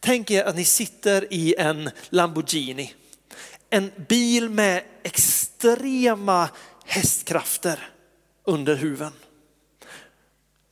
Tänk 0.00 0.30
er 0.30 0.44
att 0.44 0.56
ni 0.56 0.64
sitter 0.64 1.32
i 1.32 1.54
en 1.58 1.90
Lamborghini. 2.08 2.94
En 3.70 3.92
bil 4.08 4.48
med 4.48 4.82
extrema 5.02 6.48
hästkrafter 6.84 7.90
under 8.44 8.74
huven. 8.74 9.12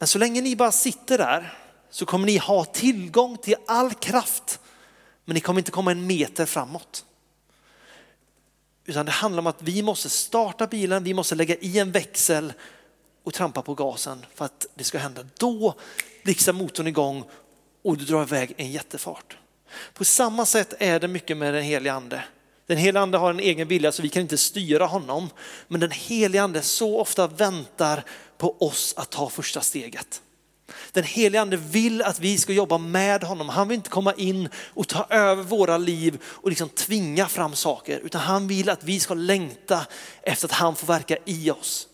Men 0.02 0.06
så 0.06 0.18
länge 0.18 0.40
ni 0.40 0.56
bara 0.56 0.72
sitter 0.72 1.18
där 1.18 1.58
så 1.90 2.06
kommer 2.06 2.26
ni 2.26 2.36
ha 2.36 2.64
tillgång 2.64 3.36
till 3.36 3.56
all 3.66 3.94
kraft. 3.94 4.60
Men 5.24 5.34
ni 5.34 5.40
kommer 5.40 5.60
inte 5.60 5.70
komma 5.70 5.90
en 5.90 6.06
meter 6.06 6.46
framåt. 6.46 7.04
Utan 8.84 9.06
det 9.06 9.12
handlar 9.12 9.38
om 9.38 9.46
att 9.46 9.62
vi 9.62 9.82
måste 9.82 10.08
starta 10.08 10.66
bilen, 10.66 11.04
vi 11.04 11.14
måste 11.14 11.34
lägga 11.34 11.56
i 11.56 11.78
en 11.78 11.92
växel 11.92 12.52
och 13.22 13.34
trampa 13.34 13.62
på 13.62 13.74
gasen 13.74 14.26
för 14.34 14.44
att 14.44 14.66
det 14.74 14.84
ska 14.84 14.98
hända. 14.98 15.26
Då 15.38 15.74
blixtrar 16.24 16.54
motorn 16.54 16.86
igång 16.86 17.24
och 17.82 17.96
du 17.96 18.04
drar 18.04 18.22
iväg 18.22 18.54
en 18.56 18.70
jättefart. 18.70 19.36
På 19.94 20.04
samma 20.04 20.46
sätt 20.46 20.74
är 20.78 21.00
det 21.00 21.08
mycket 21.08 21.36
med 21.36 21.54
den 21.54 21.62
helige 21.62 21.92
ande. 21.92 22.24
Den 22.66 22.78
helige 22.78 23.00
ande 23.00 23.18
har 23.18 23.30
en 23.30 23.40
egen 23.40 23.68
vilja 23.68 23.92
så 23.92 24.02
vi 24.02 24.08
kan 24.08 24.22
inte 24.22 24.38
styra 24.38 24.86
honom. 24.86 25.30
Men 25.68 25.80
den 25.80 25.90
helige 25.90 26.42
ande 26.42 26.62
så 26.62 27.00
ofta 27.00 27.26
väntar 27.26 28.04
på 28.38 28.56
oss 28.58 28.94
att 28.96 29.10
ta 29.10 29.28
första 29.28 29.60
steget. 29.60 30.22
Den 30.92 31.04
helige 31.04 31.40
ande 31.40 31.56
vill 31.56 32.02
att 32.02 32.20
vi 32.20 32.38
ska 32.38 32.52
jobba 32.52 32.78
med 32.78 33.24
honom. 33.24 33.48
Han 33.48 33.68
vill 33.68 33.76
inte 33.76 33.90
komma 33.90 34.14
in 34.14 34.48
och 34.74 34.88
ta 34.88 35.06
över 35.10 35.42
våra 35.42 35.78
liv 35.78 36.22
och 36.24 36.48
liksom 36.48 36.68
tvinga 36.68 37.28
fram 37.28 37.54
saker, 37.54 38.00
utan 38.04 38.20
han 38.20 38.48
vill 38.48 38.70
att 38.70 38.84
vi 38.84 39.00
ska 39.00 39.14
längta 39.14 39.86
efter 40.22 40.46
att 40.46 40.52
han 40.52 40.76
får 40.76 40.86
verka 40.86 41.16
i 41.24 41.50
oss. 41.50 41.88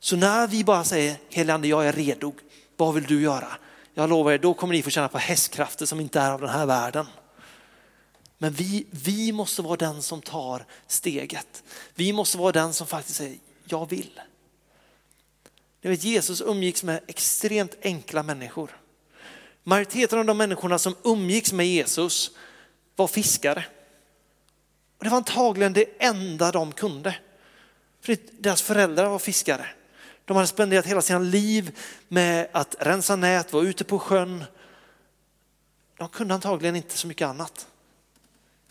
Så 0.00 0.16
när 0.16 0.46
vi 0.46 0.64
bara 0.64 0.84
säger, 0.84 1.16
helige 1.30 1.54
ande 1.54 1.68
jag 1.68 1.86
är 1.86 1.92
redo, 1.92 2.34
vad 2.76 2.94
vill 2.94 3.04
du 3.04 3.22
göra? 3.22 3.48
Jag 3.94 4.10
lovar 4.10 4.32
er, 4.32 4.38
då 4.38 4.54
kommer 4.54 4.74
ni 4.74 4.82
få 4.82 4.90
känna 4.90 5.08
på 5.08 5.18
hästkrafter 5.18 5.86
som 5.86 6.00
inte 6.00 6.20
är 6.20 6.30
av 6.30 6.40
den 6.40 6.50
här 6.50 6.66
världen. 6.66 7.06
Men 8.44 8.52
vi, 8.52 8.86
vi 8.90 9.32
måste 9.32 9.62
vara 9.62 9.76
den 9.76 10.02
som 10.02 10.22
tar 10.22 10.64
steget. 10.86 11.62
Vi 11.94 12.12
måste 12.12 12.38
vara 12.38 12.52
den 12.52 12.74
som 12.74 12.86
faktiskt 12.86 13.18
säger, 13.18 13.38
jag 13.64 13.90
vill. 13.90 14.20
Ni 15.82 15.90
vet, 15.90 16.04
Jesus 16.04 16.40
umgicks 16.40 16.82
med 16.82 17.00
extremt 17.06 17.76
enkla 17.82 18.22
människor. 18.22 18.80
Majoriteten 19.62 20.18
av 20.18 20.24
de 20.24 20.38
människorna 20.38 20.78
som 20.78 20.94
umgicks 21.04 21.52
med 21.52 21.66
Jesus 21.66 22.30
var 22.96 23.06
fiskare. 23.06 23.64
Och 24.98 25.04
det 25.04 25.10
var 25.10 25.16
antagligen 25.16 25.72
det 25.72 25.86
enda 25.98 26.52
de 26.52 26.72
kunde. 26.72 27.16
För 28.00 28.16
deras 28.30 28.62
föräldrar 28.62 29.08
var 29.08 29.18
fiskare. 29.18 29.66
De 30.24 30.36
hade 30.36 30.48
spenderat 30.48 30.86
hela 30.86 31.02
sina 31.02 31.18
liv 31.18 31.78
med 32.08 32.48
att 32.52 32.76
rensa 32.78 33.16
nät, 33.16 33.52
vara 33.52 33.64
ute 33.64 33.84
på 33.84 33.98
sjön. 33.98 34.44
De 35.96 36.08
kunde 36.08 36.34
antagligen 36.34 36.76
inte 36.76 36.98
så 36.98 37.06
mycket 37.06 37.26
annat. 37.26 37.66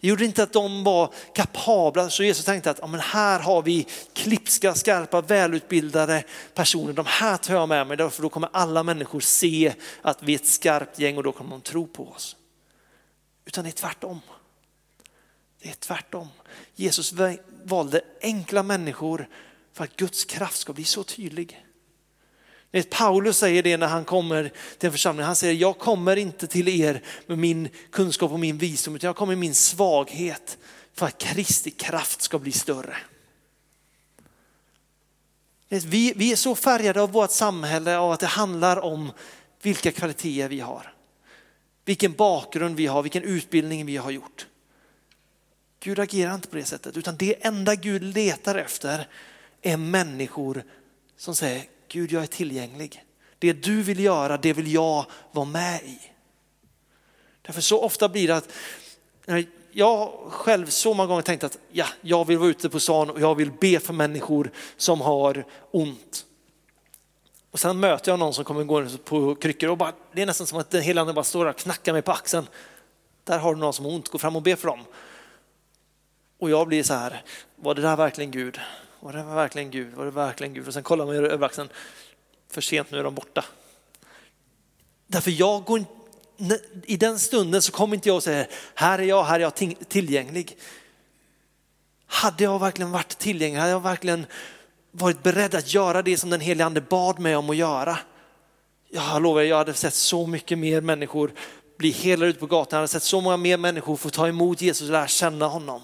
Det 0.03 0.09
gjorde 0.09 0.25
inte 0.25 0.43
att 0.43 0.53
de 0.53 0.83
var 0.83 1.13
kapabla, 1.33 2.09
så 2.09 2.23
Jesus 2.23 2.45
tänkte 2.45 2.71
att 2.71 2.79
ja, 2.81 2.87
men 2.87 2.99
här 2.99 3.39
har 3.39 3.61
vi 3.61 3.87
klipska, 4.13 4.75
skarpa, 4.75 5.21
välutbildade 5.21 6.23
personer. 6.53 6.93
De 6.93 7.05
här 7.05 7.37
tar 7.37 7.53
jag 7.53 7.69
med 7.69 7.87
mig, 7.87 8.09
för 8.09 8.21
då 8.21 8.29
kommer 8.29 8.49
alla 8.53 8.83
människor 8.83 9.19
se 9.19 9.73
att 10.01 10.23
vi 10.23 10.33
är 10.33 10.39
ett 10.39 10.47
skarpt 10.47 10.99
gäng 10.99 11.17
och 11.17 11.23
då 11.23 11.31
kommer 11.31 11.51
de 11.51 11.61
tro 11.61 11.87
på 11.87 12.07
oss. 12.07 12.35
Utan 13.45 13.63
det 13.63 13.69
är 13.69 13.71
tvärtom. 13.71 14.21
Det 15.61 15.69
är 15.69 15.73
tvärtom. 15.73 16.27
Jesus 16.75 17.13
valde 17.63 18.01
enkla 18.21 18.63
människor 18.63 19.29
för 19.73 19.83
att 19.83 19.95
Guds 19.95 20.25
kraft 20.25 20.57
ska 20.57 20.73
bli 20.73 20.83
så 20.83 21.03
tydlig. 21.03 21.65
Paulus 22.81 23.37
säger 23.37 23.63
det 23.63 23.77
när 23.77 23.87
han 23.87 24.05
kommer 24.05 24.51
till 24.77 24.87
en 24.87 24.91
församling. 24.91 25.25
Han 25.25 25.35
säger, 25.35 25.53
jag 25.53 25.77
kommer 25.77 26.15
inte 26.15 26.47
till 26.47 26.67
er 26.67 27.01
med 27.27 27.37
min 27.37 27.69
kunskap 27.91 28.31
och 28.31 28.39
min 28.39 28.57
visdom, 28.57 28.95
utan 28.95 29.07
jag 29.07 29.15
kommer 29.15 29.31
med 29.31 29.39
min 29.39 29.55
svaghet 29.55 30.57
för 30.93 31.05
att 31.05 31.17
Kristi 31.17 31.71
kraft 31.71 32.21
ska 32.21 32.39
bli 32.39 32.51
större. 32.51 32.97
Vi, 35.69 36.13
vi 36.15 36.31
är 36.31 36.35
så 36.35 36.55
färgade 36.55 37.01
av 37.01 37.11
vårt 37.11 37.31
samhälle 37.31 37.97
av 37.97 38.11
att 38.11 38.19
det 38.19 38.27
handlar 38.27 38.77
om 38.77 39.11
vilka 39.61 39.91
kvaliteter 39.91 40.49
vi 40.49 40.59
har. 40.59 40.93
Vilken 41.85 42.13
bakgrund 42.13 42.75
vi 42.75 42.87
har, 42.87 43.03
vilken 43.03 43.23
utbildning 43.23 43.85
vi 43.85 43.97
har 43.97 44.11
gjort. 44.11 44.47
Gud 45.79 45.99
agerar 45.99 46.35
inte 46.35 46.47
på 46.47 46.55
det 46.55 46.65
sättet, 46.65 46.97
utan 46.97 47.17
det 47.17 47.45
enda 47.45 47.75
Gud 47.75 48.03
letar 48.03 48.55
efter 48.55 49.07
är 49.61 49.77
människor 49.77 50.63
som 51.17 51.35
säger, 51.35 51.63
Gud 51.93 52.11
jag 52.11 52.23
är 52.23 52.27
tillgänglig. 52.27 53.03
Det 53.39 53.53
du 53.53 53.83
vill 53.83 53.99
göra, 53.99 54.37
det 54.37 54.53
vill 54.53 54.73
jag 54.73 55.05
vara 55.31 55.45
med 55.45 55.81
i. 55.83 55.99
Därför 57.41 57.61
så 57.61 57.81
ofta 57.81 58.09
blir 58.09 58.27
det 58.27 58.35
att 58.35 58.49
jag 59.71 60.11
själv 60.29 60.65
så 60.65 60.93
många 60.93 61.07
gånger 61.07 61.21
tänkt 61.21 61.43
att 61.43 61.57
ja, 61.71 61.85
jag 62.01 62.27
vill 62.27 62.37
vara 62.37 62.49
ute 62.49 62.69
på 62.69 62.79
stan 62.79 63.09
och 63.09 63.21
jag 63.21 63.35
vill 63.35 63.51
be 63.51 63.79
för 63.79 63.93
människor 63.93 64.51
som 64.77 65.01
har 65.01 65.45
ont. 65.71 66.25
Och 67.51 67.59
sen 67.59 67.79
möter 67.79 68.11
jag 68.11 68.19
någon 68.19 68.33
som 68.33 68.45
kommer 68.45 68.63
gå 68.63 68.87
på 69.03 69.35
kryckor 69.35 69.69
och 69.69 69.77
bara, 69.77 69.93
det 70.11 70.21
är 70.21 70.25
nästan 70.25 70.47
som 70.47 70.59
att 70.59 70.69
den 70.69 70.81
hela 70.81 71.13
bara 71.13 71.23
står 71.23 71.45
och 71.45 71.57
knackar 71.57 71.93
mig 71.93 72.01
på 72.01 72.11
axeln. 72.11 72.47
Där 73.23 73.39
har 73.39 73.53
du 73.53 73.59
någon 73.59 73.73
som 73.73 73.85
har 73.85 73.91
ont, 73.91 74.09
gå 74.09 74.17
fram 74.17 74.35
och 74.35 74.41
be 74.41 74.55
för 74.55 74.67
dem. 74.67 74.79
Och 76.39 76.49
jag 76.49 76.67
blir 76.67 76.83
så 76.83 76.93
här, 76.93 77.23
var 77.55 77.75
det 77.75 77.81
där 77.81 77.95
verkligen 77.95 78.31
Gud? 78.31 78.59
Var 79.03 79.13
det 79.13 79.23
verkligen 79.23 79.71
Gud? 79.71 79.93
Var 79.93 80.05
det 80.05 80.11
verkligen 80.11 80.53
Gud? 80.53 80.67
Och 80.67 80.73
sen 80.73 80.83
kollar 80.83 81.05
man 81.05 81.15
över 81.15 81.45
axeln, 81.45 81.69
för 82.51 82.61
sent 82.61 82.91
nu 82.91 82.99
är 82.99 83.03
de 83.03 83.15
borta. 83.15 83.45
Därför 85.07 85.31
jag 85.31 85.63
går 85.63 85.85
i 86.83 86.97
den 86.97 87.19
stunden 87.19 87.61
så 87.61 87.71
kommer 87.71 87.95
inte 87.95 88.09
jag 88.09 88.15
och 88.15 88.23
säger, 88.23 88.47
här 88.75 88.99
är 88.99 89.03
jag, 89.03 89.23
här 89.23 89.35
är 89.35 89.39
jag 89.39 89.55
tillgänglig. 89.87 90.57
Hade 92.05 92.43
jag 92.43 92.59
verkligen 92.59 92.91
varit 92.91 93.17
tillgänglig, 93.17 93.59
hade 93.59 93.71
jag 93.71 93.83
verkligen 93.83 94.25
varit 94.91 95.23
beredd 95.23 95.55
att 95.55 95.73
göra 95.73 96.01
det 96.01 96.17
som 96.17 96.29
den 96.29 96.41
helige 96.41 96.65
ande 96.65 96.81
bad 96.81 97.19
mig 97.19 97.35
om 97.35 97.49
att 97.49 97.55
göra. 97.55 97.97
Jag 98.89 99.21
lovar, 99.21 99.41
jag 99.41 99.57
hade 99.57 99.73
sett 99.73 99.93
så 99.93 100.27
mycket 100.27 100.57
mer 100.57 100.81
människor 100.81 101.31
bli 101.77 101.91
helade 101.91 102.29
ute 102.29 102.39
på 102.39 102.45
gatan, 102.45 102.77
jag 102.77 102.81
hade 102.81 102.87
sett 102.87 103.03
så 103.03 103.21
många 103.21 103.37
mer 103.37 103.57
människor 103.57 103.95
få 103.95 104.09
ta 104.09 104.27
emot 104.27 104.61
Jesus 104.61 104.87
och 104.87 104.93
lära 104.93 105.07
känna 105.07 105.47
honom. 105.47 105.81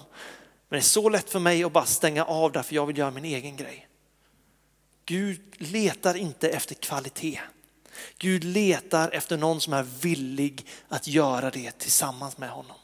Men 0.70 0.76
det 0.76 0.80
är 0.80 0.82
så 0.82 1.08
lätt 1.08 1.30
för 1.30 1.38
mig 1.38 1.64
att 1.64 1.72
bara 1.72 1.84
stänga 1.84 2.24
av 2.24 2.52
därför 2.52 2.74
jag 2.74 2.86
vill 2.86 2.98
göra 2.98 3.10
min 3.10 3.24
egen 3.24 3.56
grej. 3.56 3.88
Gud 5.04 5.40
letar 5.58 6.14
inte 6.14 6.48
efter 6.48 6.74
kvalitet. 6.74 7.40
Gud 8.18 8.44
letar 8.44 9.10
efter 9.10 9.36
någon 9.36 9.60
som 9.60 9.72
är 9.72 9.82
villig 9.82 10.66
att 10.88 11.06
göra 11.06 11.50
det 11.50 11.78
tillsammans 11.78 12.38
med 12.38 12.50
honom. 12.50 12.76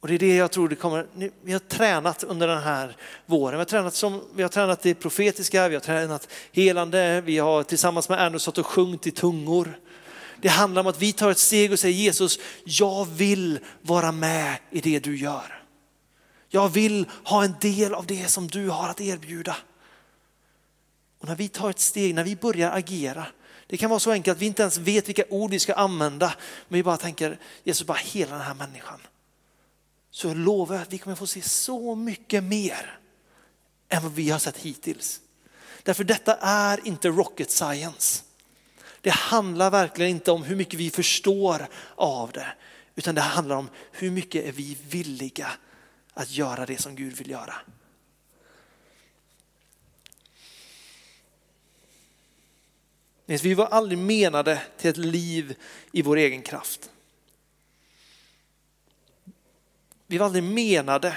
Och 0.00 0.08
det 0.08 0.14
är 0.14 0.18
det 0.18 0.36
jag 0.36 0.50
tror 0.50 0.68
det 0.68 0.76
kommer, 0.76 1.06
vi 1.42 1.52
har 1.52 1.58
tränat 1.58 2.24
under 2.24 2.48
den 2.48 2.62
här 2.62 2.96
våren. 3.26 3.54
Vi 3.54 3.58
har 3.58 3.64
tränat, 3.64 3.94
som, 3.94 4.22
vi 4.34 4.42
har 4.42 4.48
tränat 4.48 4.82
det 4.82 4.94
profetiska, 4.94 5.68
vi 5.68 5.74
har 5.74 5.80
tränat 5.80 6.28
helande, 6.52 7.20
vi 7.20 7.38
har 7.38 7.62
tillsammans 7.62 8.08
med 8.08 8.26
Erno 8.26 8.38
stått 8.38 8.58
och 8.58 8.66
sjungit 8.66 9.06
i 9.06 9.10
tungor. 9.10 9.78
Det 10.40 10.48
handlar 10.48 10.80
om 10.80 10.86
att 10.86 11.02
vi 11.02 11.12
tar 11.12 11.30
ett 11.30 11.38
steg 11.38 11.72
och 11.72 11.78
säger 11.78 11.94
Jesus, 11.94 12.38
jag 12.64 13.04
vill 13.04 13.58
vara 13.82 14.12
med 14.12 14.56
i 14.70 14.80
det 14.80 14.98
du 14.98 15.16
gör. 15.16 15.61
Jag 16.54 16.68
vill 16.68 17.06
ha 17.24 17.44
en 17.44 17.54
del 17.60 17.94
av 17.94 18.06
det 18.06 18.28
som 18.28 18.46
du 18.46 18.68
har 18.68 18.88
att 18.88 19.00
erbjuda. 19.00 19.56
Och 21.18 21.28
när 21.28 21.36
vi 21.36 21.48
tar 21.48 21.70
ett 21.70 21.78
steg, 21.78 22.14
när 22.14 22.24
vi 22.24 22.36
börjar 22.36 22.70
agera, 22.70 23.26
det 23.66 23.76
kan 23.76 23.90
vara 23.90 24.00
så 24.00 24.10
enkelt 24.10 24.36
att 24.36 24.42
vi 24.42 24.46
inte 24.46 24.62
ens 24.62 24.78
vet 24.78 25.08
vilka 25.08 25.24
ord 25.28 25.50
vi 25.50 25.58
ska 25.58 25.74
använda, 25.74 26.34
men 26.68 26.78
vi 26.78 26.82
bara 26.82 26.96
tänker 26.96 27.38
Jesus 27.64 27.86
bara 27.86 27.98
hela 27.98 28.32
den 28.32 28.40
här 28.40 28.54
människan. 28.54 29.00
Så 30.10 30.26
jag 30.26 30.36
lovar 30.36 30.76
att 30.76 30.92
vi 30.92 30.98
kommer 30.98 31.16
få 31.16 31.26
se 31.26 31.42
så 31.42 31.94
mycket 31.94 32.44
mer 32.44 32.98
än 33.88 34.02
vad 34.02 34.12
vi 34.12 34.30
har 34.30 34.38
sett 34.38 34.56
hittills. 34.56 35.20
Därför 35.82 36.04
detta 36.04 36.36
är 36.40 36.86
inte 36.86 37.08
rocket 37.08 37.50
science. 37.50 38.22
Det 39.00 39.10
handlar 39.10 39.70
verkligen 39.70 40.10
inte 40.10 40.30
om 40.30 40.42
hur 40.42 40.56
mycket 40.56 40.80
vi 40.80 40.90
förstår 40.90 41.66
av 41.94 42.32
det, 42.32 42.46
utan 42.94 43.14
det 43.14 43.20
handlar 43.20 43.56
om 43.56 43.68
hur 43.92 44.10
mycket 44.10 44.44
är 44.44 44.52
vi 44.52 44.78
villiga 44.88 45.48
att 46.14 46.30
göra 46.30 46.66
det 46.66 46.80
som 46.80 46.94
Gud 46.94 47.16
vill 47.16 47.30
göra. 47.30 47.54
Vi 53.26 53.54
var 53.54 53.66
aldrig 53.66 53.98
menade 53.98 54.62
till 54.78 54.90
ett 54.90 54.96
liv 54.96 55.56
i 55.92 56.02
vår 56.02 56.16
egen 56.16 56.42
kraft. 56.42 56.90
Vi 60.06 60.18
var 60.18 60.26
aldrig 60.26 60.44
menade 60.44 61.16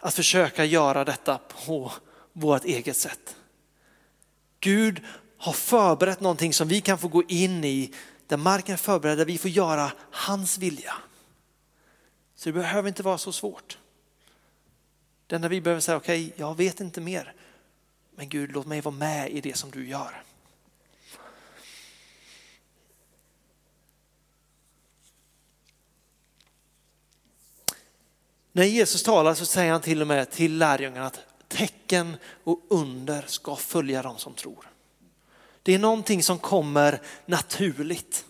att 0.00 0.14
försöka 0.14 0.64
göra 0.64 1.04
detta 1.04 1.38
på 1.38 1.92
vårt 2.32 2.64
eget 2.64 2.96
sätt. 2.96 3.36
Gud 4.60 5.02
har 5.36 5.52
förberett 5.52 6.20
någonting 6.20 6.52
som 6.52 6.68
vi 6.68 6.80
kan 6.80 6.98
få 6.98 7.08
gå 7.08 7.22
in 7.22 7.64
i, 7.64 7.94
där 8.26 8.36
marken 8.36 8.72
är 8.72 8.76
förberedd, 8.76 9.18
där 9.18 9.24
vi 9.24 9.38
får 9.38 9.50
göra 9.50 9.92
hans 10.10 10.58
vilja. 10.58 10.94
Så 12.34 12.48
det 12.48 12.52
behöver 12.52 12.88
inte 12.88 13.02
vara 13.02 13.18
så 13.18 13.32
svårt. 13.32 13.78
Det 15.34 15.36
enda 15.36 15.48
vi 15.48 15.60
behöver 15.60 15.80
säga, 15.80 15.96
okej, 15.96 16.26
okay, 16.26 16.32
jag 16.36 16.56
vet 16.56 16.80
inte 16.80 17.00
mer, 17.00 17.34
men 18.16 18.28
Gud 18.28 18.52
låt 18.52 18.66
mig 18.66 18.80
vara 18.80 18.94
med 18.94 19.30
i 19.30 19.40
det 19.40 19.56
som 19.56 19.70
du 19.70 19.88
gör. 19.88 20.22
När 28.52 28.64
Jesus 28.64 29.02
talar 29.02 29.34
så 29.34 29.46
säger 29.46 29.72
han 29.72 29.80
till 29.80 30.00
och 30.00 30.06
med 30.06 30.30
till 30.30 30.58
lärjungarna 30.58 31.06
att 31.06 31.20
tecken 31.48 32.16
och 32.44 32.60
under 32.70 33.24
ska 33.26 33.56
följa 33.56 34.02
dem 34.02 34.18
som 34.18 34.34
tror. 34.34 34.70
Det 35.62 35.74
är 35.74 35.78
någonting 35.78 36.22
som 36.22 36.38
kommer 36.38 37.00
naturligt. 37.26 38.24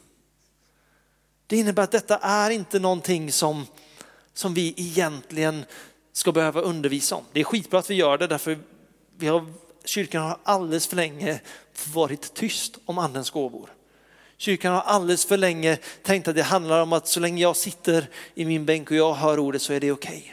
Det 1.46 1.56
innebär 1.56 1.82
att 1.82 1.92
detta 1.92 2.18
är 2.18 2.50
inte 2.50 2.78
någonting 2.78 3.32
som, 3.32 3.66
som 4.34 4.54
vi 4.54 4.74
egentligen 4.76 5.64
ska 6.14 6.32
behöva 6.32 6.60
undervisa 6.60 7.16
om. 7.16 7.24
Det 7.32 7.40
är 7.40 7.44
skitbra 7.44 7.78
att 7.78 7.90
vi 7.90 7.94
gör 7.94 8.18
det 8.18 8.26
därför 8.26 8.58
vi 9.16 9.26
har, 9.26 9.46
kyrkan 9.84 10.22
har 10.22 10.38
alldeles 10.42 10.86
för 10.86 10.96
länge 10.96 11.40
varit 11.94 12.34
tyst 12.34 12.78
om 12.84 12.98
andens 12.98 13.30
gåvor. 13.30 13.70
Kyrkan 14.36 14.74
har 14.74 14.80
alldeles 14.80 15.24
för 15.24 15.36
länge 15.36 15.76
tänkt 16.02 16.28
att 16.28 16.34
det 16.34 16.42
handlar 16.42 16.82
om 16.82 16.92
att 16.92 17.08
så 17.08 17.20
länge 17.20 17.42
jag 17.42 17.56
sitter 17.56 18.08
i 18.34 18.44
min 18.44 18.66
bänk 18.66 18.90
och 18.90 18.96
jag 18.96 19.14
hör 19.14 19.38
ordet 19.38 19.62
så 19.62 19.72
är 19.72 19.80
det 19.80 19.92
okej. 19.92 20.18
Okay. 20.18 20.32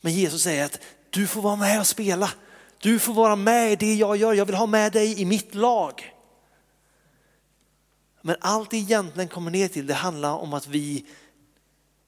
Men 0.00 0.12
Jesus 0.12 0.42
säger 0.42 0.64
att 0.64 0.80
du 1.10 1.26
får 1.26 1.42
vara 1.42 1.56
med 1.56 1.80
och 1.80 1.86
spela. 1.86 2.30
Du 2.78 2.98
får 2.98 3.14
vara 3.14 3.36
med 3.36 3.72
i 3.72 3.76
det 3.76 3.94
jag 3.94 4.16
gör. 4.16 4.34
Jag 4.34 4.46
vill 4.46 4.54
ha 4.54 4.66
med 4.66 4.92
dig 4.92 5.20
i 5.20 5.24
mitt 5.24 5.54
lag. 5.54 6.14
Men 8.22 8.36
allt 8.40 8.70
det 8.70 8.76
egentligen 8.76 9.28
kommer 9.28 9.50
ner 9.50 9.68
till 9.68 9.86
det 9.86 9.94
handlar 9.94 10.32
om 10.32 10.54
att 10.54 10.66
vi 10.66 11.06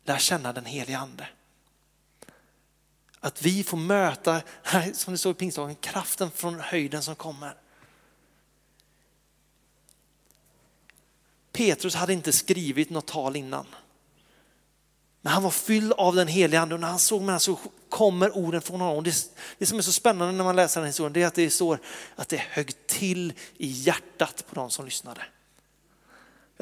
lär 0.04 0.18
känna 0.18 0.52
den 0.52 0.64
heliga 0.64 0.98
ande. 0.98 1.28
Att 3.24 3.42
vi 3.42 3.64
får 3.64 3.76
möta, 3.76 4.42
som 4.94 5.12
det 5.12 5.18
står 5.18 5.32
i 5.32 5.34
pingstdagen, 5.34 5.74
kraften 5.74 6.30
från 6.30 6.60
höjden 6.60 7.02
som 7.02 7.14
kommer. 7.14 7.54
Petrus 11.52 11.94
hade 11.94 12.12
inte 12.12 12.32
skrivit 12.32 12.90
något 12.90 13.06
tal 13.06 13.36
innan. 13.36 13.66
Men 15.20 15.32
han 15.32 15.42
var 15.42 15.50
fylld 15.50 15.92
av 15.92 16.14
den 16.14 16.28
heliga 16.28 16.60
ande 16.60 16.74
och 16.74 16.80
när 16.80 16.88
han 16.88 16.98
såg 16.98 17.22
mig 17.22 17.40
så 17.40 17.58
kommer 17.88 18.36
orden 18.36 18.62
från 18.62 18.80
honom. 18.80 19.04
Det, 19.04 19.14
det 19.58 19.66
som 19.66 19.78
är 19.78 19.82
så 19.82 19.92
spännande 19.92 20.32
när 20.32 20.44
man 20.44 20.56
läser 20.56 20.80
den 20.80 20.86
historien 20.86 21.12
det 21.12 21.22
är 21.22 21.26
att 21.26 21.34
det 21.34 21.50
står 21.50 21.78
att 22.16 22.28
det 22.28 22.36
högg 22.36 22.86
till 22.86 23.32
i 23.56 23.66
hjärtat 23.66 24.44
på 24.48 24.54
de 24.54 24.70
som 24.70 24.84
lyssnade. 24.84 25.20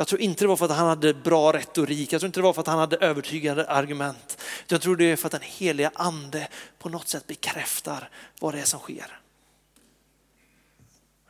Jag 0.01 0.07
tror 0.07 0.21
inte 0.21 0.45
det 0.45 0.49
var 0.49 0.57
för 0.57 0.65
att 0.65 0.77
han 0.77 0.87
hade 0.87 1.15
bra 1.15 1.53
retorik, 1.53 2.13
jag 2.13 2.21
tror 2.21 2.27
inte 2.27 2.41
det 2.41 2.45
var 2.45 2.53
för 2.53 2.61
att 2.61 2.67
han 2.67 2.79
hade 2.79 2.97
övertygande 2.97 3.67
argument. 3.67 4.43
Jag 4.67 4.83
tror 4.83 4.97
det 4.97 5.05
är 5.05 5.17
för 5.17 5.27
att 5.27 5.33
den 5.33 5.41
heliga 5.43 5.91
ande 5.95 6.49
på 6.79 6.89
något 6.89 7.09
sätt 7.09 7.27
bekräftar 7.27 8.11
vad 8.39 8.55
det 8.55 8.61
är 8.61 8.65
som 8.65 8.81
sker. 8.81 9.21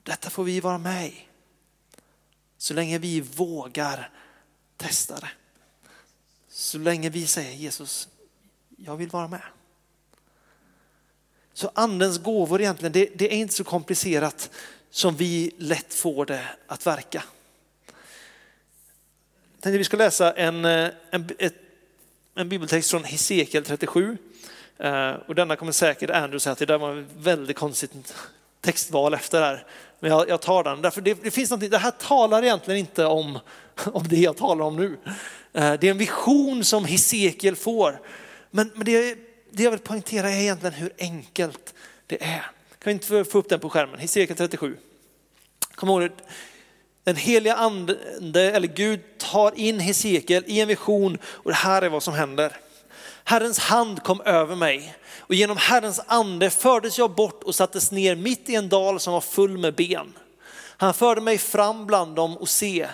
Detta 0.03 0.31
får 0.31 0.45
vi 0.45 0.61
vara 0.61 0.79
med 0.79 1.07
i. 1.07 1.15
Så 2.59 2.75
länge 2.75 2.99
vi 2.99 3.21
vågar 3.21 4.11
testa 4.77 5.21
det. 5.21 5.31
Så 6.49 6.79
länge 6.79 7.09
vi 7.09 7.27
säger 7.27 7.53
Jesus, 7.53 8.09
jag 8.77 8.97
vill 8.97 9.09
vara 9.09 9.29
med. 9.29 9.43
Så 11.53 11.71
andens 11.75 12.19
gåvor 12.19 12.61
egentligen, 12.61 12.93
det, 12.93 13.11
det 13.15 13.35
är 13.35 13.37
inte 13.37 13.55
så 13.55 13.65
komplicerat 13.65 14.51
som 14.91 15.17
vi 15.17 15.55
lätt 15.59 15.95
får 15.95 16.27
det 16.27 16.49
att 16.67 16.87
verka. 16.87 17.25
Tänkte 19.63 19.79
vi 19.79 19.85
ska 19.85 19.97
läsa 19.97 20.33
en, 20.33 20.65
eh, 20.65 20.89
en, 21.11 21.29
ett, 21.39 21.55
en 22.35 22.49
bibeltext 22.49 22.91
från 22.91 23.05
Hesekiel 23.05 23.65
37. 23.65 24.17
Eh, 24.79 25.13
och 25.27 25.35
denna 25.35 25.57
kommer 25.57 25.73
säkert 25.73 26.11
Andrew 26.11 26.41
säga 26.41 26.53
att 26.53 26.59
det 26.59 26.67
där 26.67 26.79
var 26.79 26.97
ett 26.97 27.07
väldigt 27.17 27.57
konstigt 27.57 28.15
textval 28.61 29.15
efter 29.15 29.41
här. 29.41 29.67
Men 30.01 30.11
jag, 30.11 30.29
jag 30.29 30.41
tar 30.41 30.65
den, 30.65 30.83
därför 30.83 31.01
det, 31.01 31.23
det 31.23 31.31
finns 31.31 31.51
någonting, 31.51 31.71
det 31.71 31.79
här 31.79 31.91
talar 31.91 32.43
egentligen 32.43 32.81
inte 32.81 33.05
om, 33.05 33.39
om 33.85 34.09
det 34.09 34.17
jag 34.17 34.37
talar 34.37 34.65
om 34.65 34.77
nu. 34.77 34.97
Eh, 35.53 35.73
det 35.81 35.87
är 35.87 35.91
en 35.91 35.99
vision 35.99 36.65
som 36.65 36.85
Hesekiel 36.85 37.57
får. 37.57 38.01
Men, 38.51 38.71
men 38.75 38.85
det, 38.85 39.19
det 39.51 39.63
jag 39.63 39.71
vill 39.71 39.81
poängtera 39.81 40.31
är 40.31 40.41
egentligen 40.41 40.75
hur 40.75 40.93
enkelt 40.99 41.75
det 42.07 42.23
är. 42.23 42.51
Kan 42.79 42.85
vi 42.85 42.91
inte 42.91 43.25
få 43.25 43.39
upp 43.39 43.49
den 43.49 43.61
på 43.61 43.71
skärmen? 43.71 44.01
Hesekiel 44.01 44.37
37. 44.37 44.77
Kom 45.75 45.89
ihåg, 45.89 46.11
den 47.11 47.17
heliga 47.17 47.55
ande, 47.55 48.51
eller 48.51 48.69
Gud 48.69 49.01
tar 49.19 49.59
in 49.59 49.81
Hesekiel 49.81 50.45
i 50.47 50.61
en 50.61 50.69
vision 50.69 51.19
och 51.25 51.51
det 51.51 51.57
här 51.57 51.83
är 51.83 51.89
vad 51.89 52.03
som 52.03 52.15
händer. 52.15 52.57
Herrens 53.25 53.59
hand 53.59 54.03
kom 54.03 54.21
över 54.21 54.57
mig 54.57 54.95
och 55.19 55.35
genom 55.35 55.57
Herrens 55.57 56.01
ande 56.07 56.51
fördes 56.51 56.99
jag 56.99 57.15
bort 57.15 57.43
och 57.43 57.55
sattes 57.55 57.93
ner 57.93 58.17
mitt 58.17 58.49
i 58.49 58.55
en 58.55 58.69
dal 58.69 59.01
som 59.01 59.13
var 59.13 59.21
full 59.21 59.59
med 59.59 59.75
ben. 59.75 60.13
Han 60.77 60.95
förde 60.95 61.21
mig 61.21 61.39
fram 61.39 61.87
bland 61.87 62.17
dem 62.17 62.37
och 62.37 62.49
se, 62.49 62.89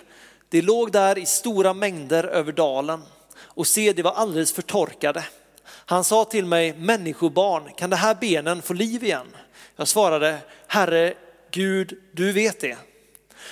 det 0.49 0.63
låg 0.63 0.93
där 0.93 1.19
i 1.19 1.27
stora 1.27 1.75
mängder 1.75 2.25
över 2.25 2.53
dalen 2.53 3.03
och 3.39 3.67
se, 3.67 3.93
det 3.93 4.03
var 4.03 4.13
alldeles 4.13 4.53
förtorkade. 4.53 5.25
Han 5.65 6.05
sa 6.05 6.25
till 6.25 6.45
mig, 6.45 6.75
människobarn, 6.79 7.71
kan 7.77 7.91
de 7.91 7.97
här 7.97 8.15
benen 8.15 8.63
få 8.63 8.73
liv 8.73 9.05
igen? 9.05 9.27
Jag 9.77 9.89
svarade, 9.89 10.39
Herre 10.67 11.15
Gud, 11.51 11.99
du 12.13 12.33
vet 12.33 12.61
det. 12.61 12.77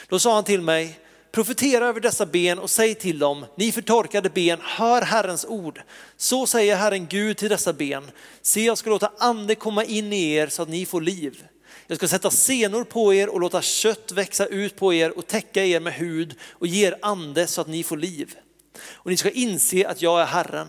Då 0.09 0.19
sa 0.19 0.35
han 0.35 0.45
till 0.45 0.61
mig, 0.61 0.99
profetera 1.33 1.87
över 1.87 2.01
dessa 2.01 2.27
ben 2.27 2.59
och 2.59 2.71
säg 2.71 2.95
till 2.95 3.19
dem, 3.19 3.47
ni 3.57 3.73
förtorkade 3.73 4.31
ben, 4.31 4.59
hör 4.63 5.03
Herrens 5.03 5.45
ord. 5.45 5.83
Så 6.17 6.47
säger 6.47 6.77
Herren 6.77 7.07
Gud 7.07 7.37
till 7.37 7.49
dessa 7.49 7.73
ben, 7.73 8.11
se 8.43 8.65
jag 8.65 8.79
ska 8.79 8.91
låta 8.91 9.13
ande 9.19 9.55
komma 9.55 9.85
in 9.85 10.13
i 10.13 10.33
er 10.33 10.47
så 10.47 10.63
att 10.63 10.69
ni 10.69 10.87
får 10.87 11.01
liv. 11.01 11.45
Jag 11.87 11.97
ska 11.97 12.09
sätta 12.09 12.31
senor 12.31 12.85
på 12.85 13.15
er 13.15 13.29
och 13.29 13.41
låta 13.41 13.63
kött 13.63 14.13
växa 14.13 14.47
ut 14.47 14.77
på 14.77 14.95
er 14.95 15.19
och 15.19 15.27
täcka 15.27 15.65
er 15.65 15.81
med 15.81 15.93
hud 15.93 16.35
och 16.51 16.67
ge 16.67 16.87
er 16.87 16.99
ande 17.03 17.47
så 17.47 17.61
att 17.61 17.69
ni 17.69 17.83
får 17.83 17.97
liv. 17.97 18.35
Och 18.93 19.11
ni 19.11 19.17
ska 19.17 19.31
inse 19.31 19.89
att 19.89 20.03
jag 20.03 20.21
är 20.21 20.27
Herren. 20.27 20.69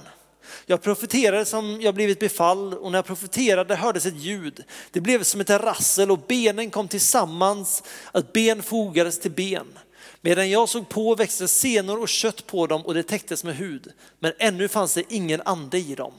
Jag 0.65 0.81
profeterade 0.81 1.45
som 1.45 1.81
jag 1.81 1.95
blivit 1.95 2.19
befalld 2.19 2.73
och 2.73 2.91
när 2.91 2.97
jag 2.97 3.05
profeterade 3.05 3.75
hördes 3.75 4.05
ett 4.05 4.17
ljud. 4.17 4.63
Det 4.91 5.01
blev 5.01 5.23
som 5.23 5.41
ett 5.41 5.49
rassel 5.49 6.11
och 6.11 6.19
benen 6.27 6.69
kom 6.69 6.87
tillsammans, 6.87 7.83
att 8.11 8.33
ben 8.33 8.63
fogades 8.63 9.19
till 9.19 9.31
ben. 9.31 9.79
Medan 10.21 10.49
jag 10.49 10.69
såg 10.69 10.89
på 10.89 11.15
växte 11.15 11.47
senor 11.47 12.01
och 12.01 12.09
kött 12.09 12.47
på 12.47 12.67
dem 12.67 12.81
och 12.85 12.93
det 12.93 13.03
täcktes 13.03 13.43
med 13.43 13.55
hud. 13.55 13.91
Men 14.19 14.33
ännu 14.39 14.67
fanns 14.67 14.93
det 14.93 15.03
ingen 15.09 15.41
ande 15.45 15.77
i 15.77 15.95
dem. 15.95 16.13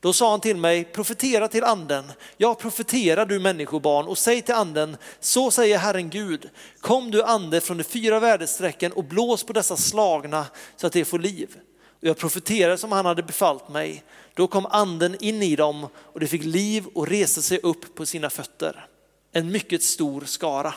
Då 0.00 0.12
sa 0.12 0.30
han 0.30 0.40
till 0.40 0.56
mig, 0.56 0.84
profetera 0.84 1.48
till 1.48 1.64
anden. 1.64 2.12
Ja, 2.36 2.54
profetera 2.54 3.24
du 3.24 3.38
människobarn 3.38 4.06
och 4.06 4.18
säg 4.18 4.42
till 4.42 4.54
anden, 4.54 4.96
så 5.20 5.50
säger 5.50 5.78
Herren 5.78 6.10
Gud, 6.10 6.50
kom 6.80 7.10
du 7.10 7.22
ande 7.22 7.60
från 7.60 7.76
de 7.76 7.84
fyra 7.84 8.20
väderstrecken 8.20 8.92
och 8.92 9.04
blås 9.04 9.44
på 9.44 9.52
dessa 9.52 9.76
slagna 9.76 10.46
så 10.76 10.86
att 10.86 10.92
de 10.92 11.04
får 11.04 11.18
liv. 11.18 11.56
Och 12.00 12.06
jag 12.06 12.16
profeterade 12.16 12.78
som 12.78 12.92
han 12.92 13.06
hade 13.06 13.22
befallt 13.22 13.68
mig. 13.68 14.04
Då 14.34 14.46
kom 14.46 14.66
anden 14.66 15.16
in 15.20 15.42
i 15.42 15.56
dem 15.56 15.88
och 15.94 16.20
de 16.20 16.26
fick 16.26 16.44
liv 16.44 16.86
och 16.94 17.08
reste 17.08 17.42
sig 17.42 17.58
upp 17.62 17.94
på 17.94 18.06
sina 18.06 18.30
fötter. 18.30 18.86
En 19.32 19.52
mycket 19.52 19.82
stor 19.82 20.24
skara. 20.24 20.74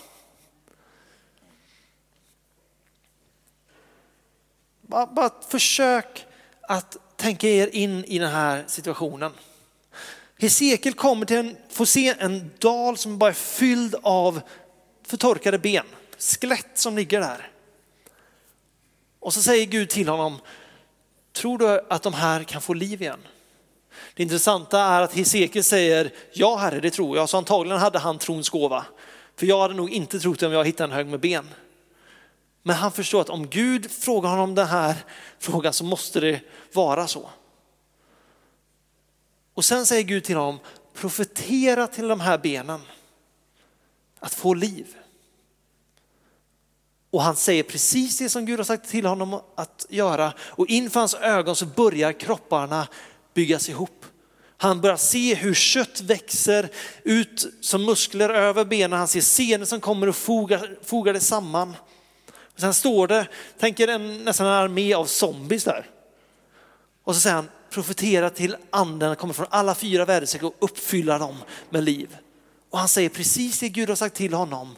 Bara, 4.82 5.06
bara 5.06 5.32
försök 5.50 6.26
att 6.62 7.18
tänka 7.18 7.50
er 7.50 7.68
in 7.68 8.06
i 8.06 8.20
den 8.20 8.32
här 8.32 8.64
situationen. 8.68 9.32
Hesekiel 10.38 10.94
kommer 10.94 11.26
till 11.26 11.38
en, 11.38 11.58
får 11.70 11.86
se 11.86 12.16
en 12.20 12.52
dal 12.58 12.98
som 12.98 13.18
bara 13.18 13.30
är 13.30 13.34
fylld 13.34 13.96
av 14.04 14.42
förtorkade 15.04 15.60
ben, 15.60 15.86
skelett 16.18 16.78
som 16.78 16.96
ligger 16.96 17.20
där. 17.20 17.52
Och 19.20 19.34
så 19.34 19.42
säger 19.42 19.66
Gud 19.66 19.90
till 19.90 20.08
honom, 20.08 20.40
tror 21.34 21.58
du 21.58 21.80
att 21.90 22.04
de 22.04 22.14
här 22.14 22.44
kan 22.44 22.62
få 22.62 22.74
liv 22.74 23.02
igen? 23.02 23.20
Det 24.14 24.24
intressanta 24.24 24.80
är 24.80 25.02
att 25.02 25.14
Hesekiel 25.14 25.64
säger, 25.64 26.14
ja 26.34 26.56
herre 26.56 26.80
det 26.80 26.92
tror 26.92 27.18
jag, 27.18 27.30
så 27.30 27.38
antagligen 27.38 27.80
hade 27.80 28.00
han 28.00 28.18
trons 28.18 28.50
gåva. 28.50 28.86
För 29.36 29.46
jag 29.46 29.62
hade 29.62 29.74
nog 29.74 29.90
inte 29.90 30.20
trott 30.20 30.40
det 30.40 30.48
om 30.48 30.54
jag 30.54 30.66
hittade 30.66 30.94
en 30.94 30.96
hög 30.96 31.08
med 31.08 31.20
ben. 31.20 31.50
Men 32.64 32.76
han 32.76 32.92
förstår 32.92 33.22
att 33.22 33.30
om 33.30 33.48
Gud 33.48 33.92
frågar 33.92 34.30
honom 34.30 34.56
den 34.56 34.68
här 34.68 34.96
frågan 35.40 35.74
så 35.74 35.84
måste 35.84 36.20
det 36.20 36.42
vara 36.74 37.08
så. 37.08 37.30
Och 39.54 39.66
sen 39.66 39.86
säger 39.86 40.04
Gud 40.04 40.24
till 40.24 40.36
honom, 40.36 40.60
profetera 40.94 41.88
till 41.88 42.08
de 42.08 42.20
här 42.20 42.38
benen 42.38 42.82
att 44.20 44.34
få 44.34 44.54
liv. 44.54 44.96
Och 47.12 47.22
han 47.24 47.36
säger 47.36 47.64
precis 47.64 48.18
det 48.18 48.30
som 48.30 48.46
Gud 48.46 48.60
har 48.60 48.64
sagt 48.64 48.90
till 48.90 49.06
honom 49.06 49.42
att 49.56 49.86
göra 49.90 50.34
och 50.40 50.68
inför 50.68 51.00
hans 51.00 51.14
ögon 51.14 51.56
så 51.56 51.66
börjar 51.66 52.12
kropparna 52.12 52.88
byggas 53.34 53.70
ihop. 53.70 54.06
Han 54.58 54.82
börjar 54.82 54.98
se 54.98 55.36
hur 55.36 55.54
kött 55.54 56.02
växer 56.02 56.70
ut 57.04 57.48
som 57.62 57.86
muskler 57.86 58.30
över 58.30 58.66
benen. 58.66 59.00
Han 59.00 59.08
ser 59.08 59.22
scener 59.22 59.66
som 59.66 59.82
kommer 59.82 60.10
och 60.10 60.16
fogar, 60.16 60.78
fogar 60.84 61.14
det 61.14 61.20
samman. 61.20 61.76
Och 62.54 62.60
sen 62.60 62.74
står 62.74 63.08
det, 63.08 63.28
tänker 63.60 63.88
en, 63.88 64.24
nästan 64.24 64.48
en 64.48 64.54
armé 64.54 64.94
av 64.94 65.06
zombies 65.06 65.64
där. 65.64 65.86
Och 67.04 67.16
så 67.16 67.22
säger 67.22 67.36
han, 67.36 67.50
profetera 67.70 68.30
till 68.30 68.56
anden 68.70 69.16
kommer 69.16 69.34
från 69.34 69.48
alla 69.50 69.76
fyra 69.76 70.06
väderstreck 70.06 70.44
och 70.44 70.56
uppfylla 70.60 71.18
dem 71.18 71.38
med 71.70 71.84
liv. 71.84 72.18
Och 72.70 72.80
han 72.80 72.88
säger 72.88 73.10
precis 73.10 73.60
det 73.60 73.70
Gud 73.70 73.90
har 73.90 73.96
sagt 73.96 74.16
till 74.16 74.34
honom 74.34 74.76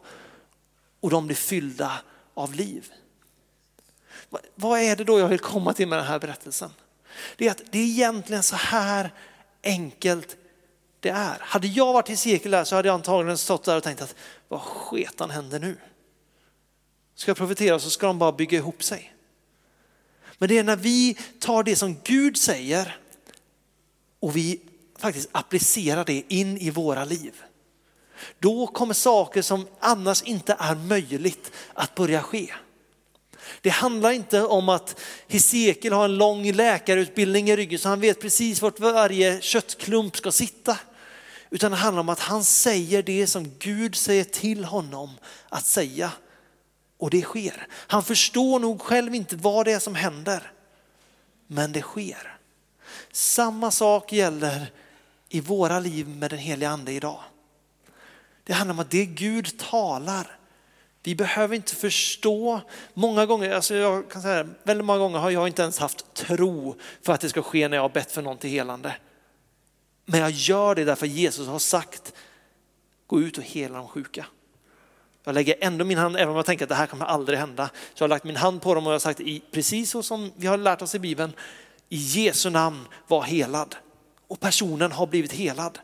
och 1.00 1.10
de 1.10 1.26
blir 1.26 1.36
fyllda 1.36 1.92
av 2.34 2.54
liv. 2.54 2.94
Vad 4.56 4.80
är 4.80 4.96
det 4.96 5.04
då 5.04 5.20
jag 5.20 5.28
vill 5.28 5.40
komma 5.40 5.74
till 5.74 5.88
med 5.88 6.00
den 6.00 6.06
här 6.06 6.20
berättelsen? 6.20 6.70
Det 7.38 7.48
är 7.48 7.52
att 7.52 7.62
det 7.72 7.80
är 7.80 7.86
egentligen 7.86 8.44
så 8.44 8.56
här 8.56 9.14
enkelt 9.64 10.38
det 11.00 11.10
är. 11.10 11.38
Hade 11.40 11.68
jag 11.68 11.94
varit 11.94 12.10
i 12.10 12.16
cirkel 12.16 12.52
där 12.52 12.64
så 12.64 12.76
hade 12.76 12.88
jag 12.88 12.96
antagligen 12.96 13.38
stått 13.38 13.64
där 13.64 13.78
och 13.78 13.84
tänkt 13.84 14.02
att 14.02 14.16
vad 14.48 14.62
sketan 14.62 15.30
händer 15.30 15.60
nu? 15.60 15.78
Ska 17.16 17.30
jag 17.30 17.38
profetera 17.38 17.80
så 17.80 17.90
ska 17.90 18.08
de 18.08 18.20
bara 18.20 18.32
bygga 18.32 18.58
ihop 18.58 18.84
sig. 18.84 19.14
Men 20.38 20.50
det 20.50 20.58
är 20.58 20.64
när 20.64 20.76
vi 20.76 21.18
tar 21.40 21.64
det 21.64 21.76
som 21.76 21.98
Gud 22.04 22.38
säger 22.38 22.98
och 24.20 24.36
vi 24.36 24.62
faktiskt 24.98 25.30
applicerar 25.32 26.06
det 26.06 26.34
in 26.34 26.58
i 26.58 26.70
våra 26.70 27.06
liv. 27.06 27.44
Då 28.40 28.68
kommer 28.68 28.94
saker 28.94 29.42
som 29.42 29.68
annars 29.80 30.22
inte 30.24 30.56
är 30.60 30.76
möjligt 30.76 31.52
att 31.74 31.96
börja 31.96 32.22
ske. 32.22 32.54
Det 33.62 33.70
handlar 33.70 34.12
inte 34.12 34.42
om 34.42 34.70
att 34.70 35.00
Hesekiel 35.28 35.94
har 35.94 36.06
en 36.06 36.18
lång 36.18 36.52
läkarutbildning 36.52 37.50
i 37.50 37.56
ryggen 37.56 37.80
så 37.80 37.90
han 37.90 38.00
vet 38.00 38.22
precis 38.22 38.62
vart 38.62 38.80
varje 38.80 39.42
köttklump 39.42 40.18
ska 40.18 40.32
sitta. 40.32 40.78
Utan 41.50 41.72
det 41.72 41.78
handlar 41.78 42.02
om 42.02 42.10
att 42.10 42.20
han 42.20 42.44
säger 42.44 43.04
det 43.04 43.28
som 43.28 43.52
Gud 43.60 43.96
säger 43.96 44.24
till 44.24 44.66
honom 44.66 45.12
att 45.50 45.66
säga. 45.66 46.12
Och 46.98 47.10
det 47.10 47.22
sker. 47.22 47.68
Han 47.72 48.04
förstår 48.04 48.60
nog 48.60 48.82
själv 48.82 49.16
inte 49.16 49.36
vad 49.36 49.66
det 49.66 49.72
är 49.72 49.80
som 49.80 49.96
händer. 49.96 50.52
Men 51.48 51.72
det 51.72 51.82
sker. 51.82 52.38
Samma 53.12 53.72
sak 53.72 54.14
gäller 54.14 54.72
i 55.30 55.40
våra 55.40 55.80
liv 55.80 56.08
med 56.08 56.30
den 56.30 56.40
heliga 56.40 56.70
ande 56.70 56.92
idag. 56.92 57.20
Det 58.44 58.54
handlar 58.54 58.74
om 58.74 58.80
att 58.80 58.92
det 58.92 59.06
Gud 59.06 59.60
talar, 59.60 60.38
vi 61.04 61.16
behöver 61.16 61.56
inte 61.56 61.76
förstå. 61.76 62.62
Många 62.94 63.26
gånger, 63.26 63.52
alltså 63.52 63.76
jag 63.76 64.12
kan 64.12 64.22
säga, 64.22 64.48
väldigt 64.64 64.86
många 64.86 65.00
gånger 65.00 65.20
har 65.20 65.30
jag 65.30 65.48
inte 65.48 65.62
ens 65.62 65.80
haft 65.80 66.14
tro 66.14 66.76
för 67.02 67.14
att 67.14 67.22
det 67.22 67.30
ska 67.30 67.42
ske 67.42 67.68
när 67.68 67.78
jag 67.78 67.84
har 67.84 67.90
bett 67.90 68.12
för 68.12 68.22
någon 68.22 68.38
till 68.38 68.50
helande. 68.50 68.96
Men 70.06 70.20
jag 70.20 70.32
gör 70.32 70.76
det 70.76 70.84
därför 70.84 71.06
Jesus 71.06 71.48
har 71.48 71.60
sagt, 71.60 72.14
gå 73.08 73.22
ut 73.22 73.38
och 73.38 73.44
hela 73.44 73.78
de 73.78 73.88
sjuka. 73.88 74.26
Jag 75.24 75.36
lägger 75.36 75.56
ändå 75.62 75.86
min 75.86 75.98
hand, 75.98 76.16
även 76.16 76.30
om 76.30 76.36
jag 76.36 76.46
tänker 76.46 76.66
att 76.66 76.70
det 76.70 76.76
här 76.76 76.88
kommer 76.88 77.06
aldrig 77.06 77.40
hända, 77.40 77.70
så 77.94 78.04
jag 78.04 78.04
har 78.04 78.10
lagt 78.10 78.24
min 78.24 78.36
hand 78.36 78.62
på 78.62 78.76
dem 78.76 78.88
och 78.88 78.94
jag 78.94 78.96
har 78.96 79.00
sagt, 79.00 79.22
precis 79.52 79.90
så 79.90 80.04
som 80.04 80.32
vi 80.36 80.48
har 80.48 80.58
lärt 80.58 80.82
oss 80.82 80.96
i 80.96 81.00
Bibeln, 81.00 81.34
i 81.90 81.96
Jesu 81.98 82.50
namn 82.50 82.88
var 83.08 83.22
helad. 83.22 83.76
Och 84.28 84.40
personen 84.40 84.92
har 84.92 85.08
blivit 85.08 85.32
helad. 85.32 85.80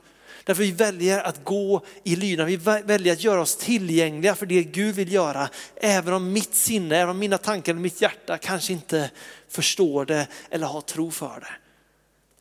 Därför 0.49 0.63
vi 0.63 0.71
väljer 0.71 1.19
att 1.19 1.43
gå 1.43 1.85
i 2.03 2.15
lydnad, 2.15 2.47
vi 2.47 2.55
väljer 2.55 3.13
att 3.13 3.23
göra 3.23 3.41
oss 3.41 3.55
tillgängliga 3.55 4.35
för 4.35 4.45
det 4.45 4.63
Gud 4.63 4.95
vill 4.95 5.13
göra. 5.13 5.49
Även 5.75 6.13
om 6.13 6.33
mitt 6.33 6.55
sinne, 6.55 6.97
även 6.97 7.09
om 7.09 7.19
mina 7.19 7.38
tankar 7.38 7.73
och 7.73 7.81
mitt 7.81 8.01
hjärta 8.01 8.38
kanske 8.38 8.73
inte 8.73 9.12
förstår 9.49 10.05
det 10.05 10.27
eller 10.49 10.67
har 10.67 10.81
tro 10.81 11.12
för 11.12 11.39
det. 11.39 11.51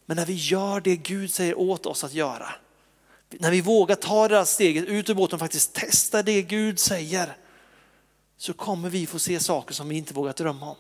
Men 0.06 0.16
när 0.16 0.26
vi 0.26 0.34
gör 0.34 0.80
det 0.80 0.96
Gud 0.96 1.30
säger 1.30 1.58
åt 1.58 1.86
oss 1.86 2.04
att 2.04 2.12
göra, 2.12 2.48
när 3.30 3.50
vi 3.50 3.60
vågar 3.60 3.96
ta 3.96 4.28
det 4.28 4.36
här 4.36 4.44
steget 4.44 4.84
ut 4.84 5.10
ur 5.10 5.14
båten 5.14 5.34
och 5.34 5.40
faktiskt 5.40 5.72
testa 5.72 6.22
det 6.22 6.42
Gud 6.42 6.78
säger, 6.78 7.36
så 8.36 8.52
kommer 8.52 8.90
vi 8.90 9.06
få 9.06 9.18
se 9.18 9.40
saker 9.40 9.74
som 9.74 9.88
vi 9.88 9.96
inte 9.96 10.14
vågat 10.14 10.36
drömma 10.36 10.70
om. 10.70 10.76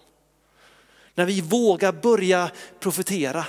När 1.14 1.24
vi 1.24 1.40
vågar 1.40 1.92
börja 1.92 2.50
profetera, 2.80 3.46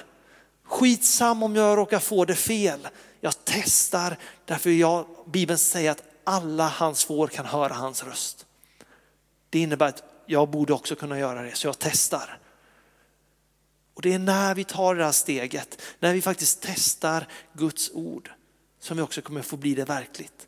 skitsam 0.64 1.44
om 1.44 1.56
jag 1.56 1.78
råkar 1.78 2.00
få 2.00 2.26
det 2.26 2.36
fel, 2.36 2.80
jag 3.22 3.34
testar 3.44 4.18
därför 4.46 4.70
jag, 4.70 5.06
Bibeln 5.28 5.58
säger 5.58 5.92
att 5.92 6.04
alla 6.24 6.68
hans 6.68 7.06
får 7.06 7.28
kan 7.28 7.46
höra 7.46 7.74
hans 7.74 8.04
röst. 8.04 8.46
Det 9.50 9.60
innebär 9.60 9.88
att 9.88 10.04
jag 10.26 10.50
borde 10.50 10.74
också 10.74 10.96
kunna 10.96 11.20
göra 11.20 11.42
det, 11.42 11.56
så 11.56 11.68
jag 11.68 11.80
testar. 11.80 12.40
Och 13.94 14.02
det 14.02 14.14
är 14.14 14.20
när 14.20 14.56
vi 14.56 14.64
tar 14.64 14.96
det 14.96 15.04
här 15.04 15.12
steget, 15.12 15.82
när 16.00 16.14
vi 16.14 16.22
faktiskt 16.22 16.62
testar 16.62 17.28
Guds 17.54 17.92
ord, 17.94 18.32
som 18.80 18.98
vi 18.98 19.04
också 19.04 19.22
kommer 19.22 19.42
få 19.42 19.58
bli 19.58 19.76
det 19.76 19.86
verkligt. 19.86 20.48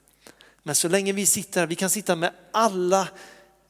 Men 0.64 0.76
så 0.76 0.88
länge 0.88 1.14
vi 1.14 1.26
sitter, 1.26 1.60
här, 1.60 1.68
vi 1.68 1.76
kan 1.76 1.90
sitta 1.90 2.16
med 2.16 2.34
alla 2.52 3.08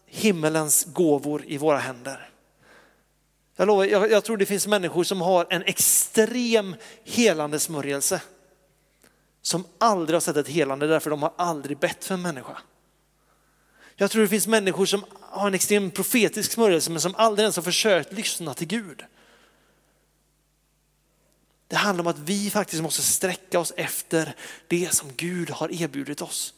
himmelens 0.06 0.86
gåvor 0.86 1.44
i 1.48 1.58
våra 1.58 1.78
händer. 1.78 2.30
Jag, 3.56 3.68
lovar, 3.68 3.86
jag, 3.86 4.12
jag 4.12 4.24
tror 4.24 4.38
det 4.38 4.46
finns 4.46 4.68
människor 4.68 5.04
som 5.04 5.22
har 5.22 5.48
en 5.50 5.64
extrem 5.64 6.76
helande 7.04 7.60
smörjelse 7.60 8.22
som 9.42 9.66
aldrig 9.78 10.16
har 10.16 10.22
sett 10.22 10.38
ett 10.38 10.48
helande 10.48 10.88
därför 10.88 11.10
de 11.10 11.22
har 11.22 11.34
aldrig 11.36 11.78
bett 11.78 12.06
för 12.06 12.14
en 12.14 12.22
människa. 12.22 12.58
Jag 13.96 14.12
tror 14.12 14.22
det 14.22 14.28
finns 14.28 14.48
människor 14.48 14.86
som 14.86 15.06
har 15.20 15.48
en 15.48 15.54
extrem 15.54 15.92
profetisk 15.92 16.52
smörjelse 16.52 16.92
men 16.92 17.02
som 17.02 17.16
aldrig 17.16 17.44
ens 17.44 17.56
har 17.56 17.64
försökt 17.64 18.14
lyssna 18.14 18.54
till 18.54 18.68
Gud. 18.68 19.04
Det 21.68 21.76
handlar 21.76 22.04
om 22.04 22.08
att 22.08 22.20
vi 22.20 22.50
faktiskt 22.50 22.84
måste 22.84 23.02
sträcka 23.02 23.60
oss 23.60 23.74
efter 23.78 24.36
det 24.68 24.94
som 24.94 25.10
Gud 25.18 25.50
har 25.50 25.82
erbjudit 25.82 26.22
oss. 26.22 26.54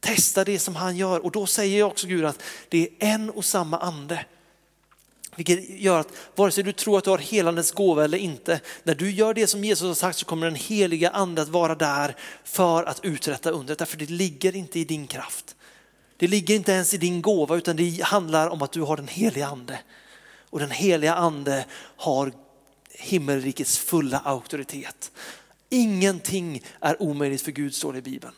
Testa 0.00 0.44
det 0.44 0.58
som 0.58 0.76
han 0.76 0.96
gör 0.96 1.24
och 1.24 1.30
då 1.30 1.46
säger 1.46 1.78
jag 1.78 1.88
också 1.88 2.06
Gud 2.06 2.24
att 2.24 2.42
det 2.68 2.78
är 2.82 2.88
en 2.98 3.30
och 3.30 3.44
samma 3.44 3.78
ande 3.78 4.26
vilket 5.36 5.80
gör 5.80 6.00
att 6.00 6.12
vare 6.34 6.50
sig 6.50 6.64
du 6.64 6.72
tror 6.72 6.98
att 6.98 7.04
du 7.04 7.10
har 7.10 7.18
helandets 7.18 7.72
gåva 7.72 8.04
eller 8.04 8.18
inte, 8.18 8.60
när 8.82 8.94
du 8.94 9.10
gör 9.10 9.34
det 9.34 9.46
som 9.46 9.64
Jesus 9.64 9.88
har 9.88 9.94
sagt 9.94 10.18
så 10.18 10.26
kommer 10.26 10.46
den 10.46 10.54
heliga 10.54 11.10
ande 11.10 11.42
att 11.42 11.48
vara 11.48 11.74
där 11.74 12.16
för 12.44 12.84
att 12.84 13.04
uträtta 13.04 13.50
undret. 13.50 13.78
Därför 13.78 13.96
det 13.96 14.10
ligger 14.10 14.56
inte 14.56 14.78
i 14.78 14.84
din 14.84 15.06
kraft. 15.06 15.56
Det 16.16 16.26
ligger 16.26 16.54
inte 16.54 16.72
ens 16.72 16.94
i 16.94 16.96
din 16.96 17.22
gåva 17.22 17.56
utan 17.56 17.76
det 17.76 18.02
handlar 18.02 18.48
om 18.48 18.62
att 18.62 18.72
du 18.72 18.80
har 18.80 18.96
den 18.96 19.08
heliga 19.08 19.46
ande. 19.46 19.78
Och 20.50 20.60
den 20.60 20.70
heliga 20.70 21.14
ande 21.14 21.66
har 21.96 22.32
himmelrikets 22.90 23.78
fulla 23.78 24.18
auktoritet. 24.18 25.12
Ingenting 25.68 26.62
är 26.80 27.02
omöjligt 27.02 27.42
för 27.42 27.52
Gud 27.52 27.74
står 27.74 27.92
det 27.92 27.98
i 27.98 28.02
Bibeln. 28.02 28.34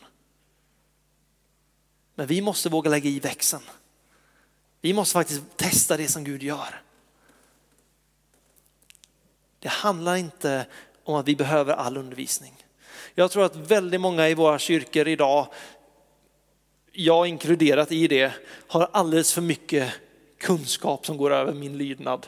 Men 2.15 2.27
vi 2.27 2.41
måste 2.41 2.69
våga 2.69 2.89
lägga 2.89 3.09
i 3.09 3.19
växeln. 3.19 3.63
Vi 4.81 4.93
måste 4.93 5.13
faktiskt 5.13 5.41
testa 5.55 5.97
det 5.97 6.07
som 6.07 6.23
Gud 6.23 6.43
gör. 6.43 6.81
Det 9.67 9.71
handlar 9.71 10.15
inte 10.15 10.65
om 11.03 11.15
att 11.15 11.27
vi 11.27 11.35
behöver 11.35 11.73
all 11.73 11.97
undervisning. 11.97 12.53
Jag 13.15 13.31
tror 13.31 13.45
att 13.45 13.55
väldigt 13.55 14.01
många 14.01 14.29
i 14.29 14.33
våra 14.33 14.59
kyrkor 14.59 15.07
idag, 15.07 15.47
jag 16.91 17.27
inkluderat 17.27 17.91
i 17.91 18.07
det, 18.07 18.31
har 18.67 18.89
alldeles 18.91 19.33
för 19.33 19.41
mycket 19.41 19.93
kunskap 20.39 21.05
som 21.05 21.17
går 21.17 21.33
över 21.33 21.53
min 21.53 21.77
lydnad. 21.77 22.27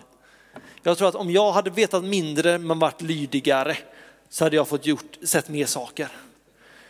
Jag 0.83 0.97
tror 0.97 1.07
att 1.07 1.15
om 1.15 1.31
jag 1.31 1.51
hade 1.51 1.69
vetat 1.69 2.03
mindre 2.03 2.57
men 2.57 2.79
varit 2.79 3.01
lydigare 3.01 3.77
så 4.29 4.43
hade 4.43 4.55
jag 4.55 4.67
fått 4.67 4.85
gjort, 4.85 5.17
sett 5.23 5.49
mer 5.49 5.65
saker. 5.65 6.07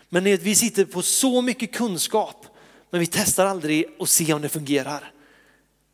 Men 0.09 0.23
vi 0.23 0.55
sitter 0.55 0.85
på 0.85 1.01
så 1.01 1.41
mycket 1.41 1.73
kunskap 1.73 2.45
men 2.89 2.99
vi 2.99 3.07
testar 3.07 3.45
aldrig 3.45 3.85
och 3.99 4.09
ser 4.09 4.33
om 4.33 4.41
det 4.41 4.49
fungerar. 4.49 5.11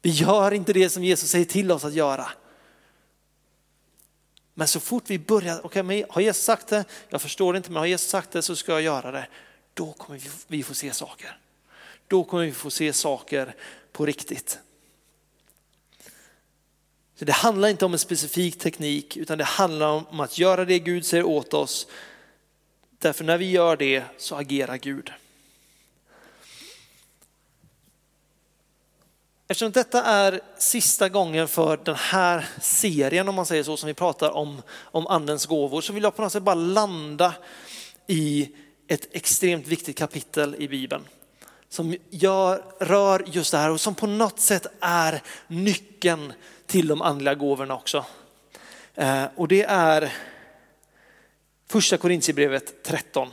Vi 0.01 0.09
gör 0.09 0.51
inte 0.51 0.73
det 0.73 0.89
som 0.89 1.03
Jesus 1.03 1.29
säger 1.29 1.45
till 1.45 1.71
oss 1.71 1.85
att 1.85 1.93
göra. 1.93 2.27
Men 4.57 4.67
så 4.67 4.79
fort 4.79 5.03
vi 5.07 5.19
börjar, 5.19 5.65
okej, 5.65 5.81
okay, 5.81 6.05
har 6.09 6.21
Jesus 6.21 6.43
sagt 6.43 6.67
det, 6.67 6.85
jag 7.09 7.21
förstår 7.21 7.53
det 7.53 7.57
inte, 7.57 7.71
men 7.71 7.79
har 7.79 7.85
Jesus 7.85 8.09
sagt 8.09 8.31
det 8.31 8.41
så 8.41 8.55
ska 8.55 8.71
jag 8.71 8.81
göra 8.81 9.11
det. 9.11 9.27
Då 9.73 9.93
kommer 9.93 10.21
vi 10.47 10.63
få 10.63 10.73
se 10.73 10.93
saker. 10.93 11.37
Då 12.07 12.23
kommer 12.23 12.45
vi 12.45 12.51
få 12.51 12.69
se 12.69 12.93
saker 12.93 13.55
på 13.91 14.05
riktigt. 14.05 14.59
Så 17.15 17.25
det 17.25 17.31
handlar 17.31 17.67
inte 17.67 17.85
om 17.85 17.93
en 17.93 17.99
specifik 17.99 18.59
teknik 18.59 19.17
utan 19.17 19.37
det 19.37 19.43
handlar 19.43 19.87
om 19.87 20.19
att 20.19 20.37
göra 20.37 20.65
det 20.65 20.79
Gud 20.79 21.05
säger 21.05 21.23
åt 21.23 21.53
oss. 21.53 21.87
Därför 22.97 23.23
när 23.23 23.37
vi 23.37 23.51
gör 23.51 23.77
det 23.77 24.03
så 24.17 24.35
agerar 24.35 24.77
Gud. 24.77 25.11
Eftersom 29.47 29.71
detta 29.71 30.03
är 30.03 30.41
sista 30.57 31.09
gången 31.09 31.47
för 31.47 31.77
den 31.77 31.95
här 31.95 32.47
serien, 32.61 33.29
om 33.29 33.35
man 33.35 33.45
säger 33.45 33.63
så, 33.63 33.77
som 33.77 33.87
vi 33.87 33.93
pratar 33.93 34.31
om, 34.31 34.61
om 34.69 35.07
andens 35.07 35.45
gåvor, 35.45 35.81
så 35.81 35.93
vill 35.93 36.03
jag 36.03 36.15
på 36.15 36.21
något 36.21 36.31
sätt 36.31 36.43
bara 36.43 36.55
landa 36.55 37.33
i 38.07 38.49
ett 38.87 39.07
extremt 39.11 39.67
viktigt 39.67 39.97
kapitel 39.97 40.55
i 40.59 40.67
Bibeln. 40.67 41.07
Som 41.69 41.95
gör, 42.09 42.63
rör 42.79 43.23
just 43.27 43.51
det 43.51 43.57
här 43.57 43.71
och 43.71 43.81
som 43.81 43.95
på 43.95 44.07
något 44.07 44.39
sätt 44.39 44.67
är 44.79 45.21
nyckeln 45.47 46.33
till 46.65 46.87
de 46.87 47.01
andliga 47.01 47.35
gåvorna 47.35 47.75
också. 47.75 48.05
Eh, 48.95 49.25
och 49.35 49.47
det 49.47 49.63
är 49.63 50.13
Första 51.67 51.97
Korintierbrevet 51.97 52.83
13. 52.83 53.29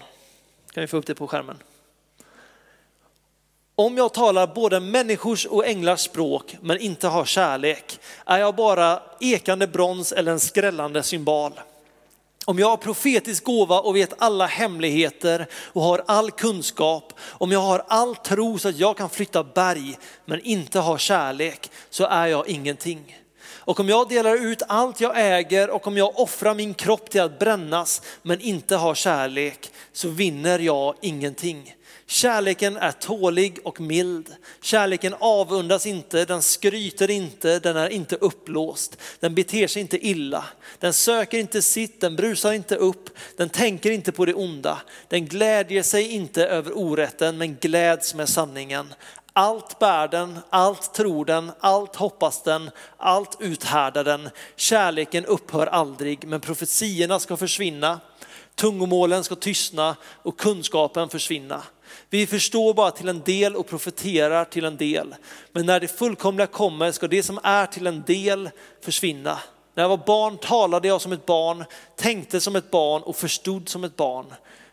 Kan 0.72 0.80
vi 0.80 0.86
få 0.86 0.96
upp 0.96 1.06
det 1.06 1.14
på 1.14 1.28
skärmen? 1.28 1.58
Om 3.76 3.96
jag 3.96 4.14
talar 4.14 4.46
både 4.46 4.80
människors 4.80 5.46
och 5.46 5.66
änglars 5.66 6.00
språk 6.00 6.56
men 6.60 6.78
inte 6.78 7.08
har 7.08 7.24
kärlek 7.24 8.00
är 8.26 8.38
jag 8.38 8.54
bara 8.54 9.02
ekande 9.20 9.66
brons 9.66 10.12
eller 10.12 10.32
en 10.32 10.40
skrällande 10.40 11.02
symbol. 11.02 11.52
Om 12.44 12.58
jag 12.58 12.68
har 12.68 12.76
profetisk 12.76 13.44
gåva 13.44 13.80
och 13.80 13.96
vet 13.96 14.14
alla 14.18 14.46
hemligheter 14.46 15.46
och 15.54 15.82
har 15.82 16.02
all 16.06 16.30
kunskap, 16.30 17.12
om 17.20 17.52
jag 17.52 17.60
har 17.60 17.84
all 17.88 18.16
tro 18.16 18.58
så 18.58 18.68
att 18.68 18.78
jag 18.78 18.96
kan 18.96 19.10
flytta 19.10 19.44
berg 19.44 19.98
men 20.24 20.40
inte 20.40 20.78
har 20.78 20.98
kärlek 20.98 21.70
så 21.90 22.04
är 22.04 22.26
jag 22.26 22.48
ingenting. 22.48 23.18
Och 23.64 23.80
om 23.80 23.88
jag 23.88 24.08
delar 24.08 24.46
ut 24.46 24.62
allt 24.68 25.00
jag 25.00 25.12
äger 25.16 25.70
och 25.70 25.86
om 25.86 25.96
jag 25.96 26.18
offrar 26.18 26.54
min 26.54 26.74
kropp 26.74 27.10
till 27.10 27.20
att 27.20 27.38
brännas 27.38 28.02
men 28.22 28.40
inte 28.40 28.76
har 28.76 28.94
kärlek 28.94 29.70
så 29.92 30.08
vinner 30.08 30.58
jag 30.58 30.94
ingenting. 31.00 31.74
Kärleken 32.12 32.76
är 32.76 32.92
tålig 32.92 33.58
och 33.64 33.80
mild. 33.80 34.34
Kärleken 34.60 35.14
avundas 35.18 35.86
inte, 35.86 36.24
den 36.24 36.42
skryter 36.42 37.10
inte, 37.10 37.58
den 37.58 37.76
är 37.76 37.88
inte 37.88 38.16
upplåst. 38.16 38.96
Den 39.20 39.34
beter 39.34 39.66
sig 39.66 39.82
inte 39.82 40.06
illa. 40.06 40.44
Den 40.78 40.92
söker 40.92 41.38
inte 41.38 41.62
sitt, 41.62 42.00
den 42.00 42.16
brusar 42.16 42.52
inte 42.52 42.76
upp, 42.76 43.10
den 43.36 43.48
tänker 43.48 43.90
inte 43.90 44.12
på 44.12 44.24
det 44.24 44.34
onda. 44.34 44.78
Den 45.08 45.26
glädjer 45.26 45.82
sig 45.82 46.12
inte 46.12 46.46
över 46.46 46.78
orätten 46.78 47.38
men 47.38 47.56
gläds 47.60 48.14
med 48.14 48.28
sanningen. 48.28 48.94
Allt 49.32 49.78
bär 49.78 50.08
den, 50.08 50.38
allt 50.50 50.94
tror 50.94 51.24
den, 51.24 51.52
allt 51.60 51.96
hoppas 51.96 52.42
den, 52.42 52.70
allt 52.96 53.36
uthärdar 53.40 54.04
den. 54.04 54.30
Kärleken 54.56 55.24
upphör 55.24 55.66
aldrig, 55.66 56.26
men 56.26 56.40
profetierna 56.40 57.18
ska 57.18 57.36
försvinna, 57.36 58.00
tungomålen 58.54 59.24
ska 59.24 59.34
tystna 59.34 59.96
och 60.22 60.38
kunskapen 60.38 61.08
försvinna. 61.08 61.62
Vi 62.10 62.26
förstår 62.26 62.74
bara 62.74 62.90
till 62.90 63.08
en 63.08 63.22
del 63.22 63.56
och 63.56 63.66
profeterar 63.66 64.44
till 64.44 64.64
en 64.64 64.76
del. 64.76 65.14
Men 65.52 65.66
när 65.66 65.80
det 65.80 65.88
fullkomliga 65.88 66.46
kommer 66.46 66.92
ska 66.92 67.08
det 67.08 67.22
som 67.22 67.38
är 67.42 67.66
till 67.66 67.86
en 67.86 68.02
del 68.02 68.50
försvinna. 68.80 69.38
När 69.74 69.84
jag 69.84 69.88
var 69.88 70.06
barn 70.06 70.38
talade 70.38 70.88
jag 70.88 71.00
som 71.00 71.12
ett 71.12 71.26
barn, 71.26 71.64
tänkte 71.96 72.40
som 72.40 72.56
ett 72.56 72.70
barn 72.70 73.02
och 73.02 73.16
förstod 73.16 73.68
som 73.68 73.84
ett 73.84 73.96
barn. 73.96 74.26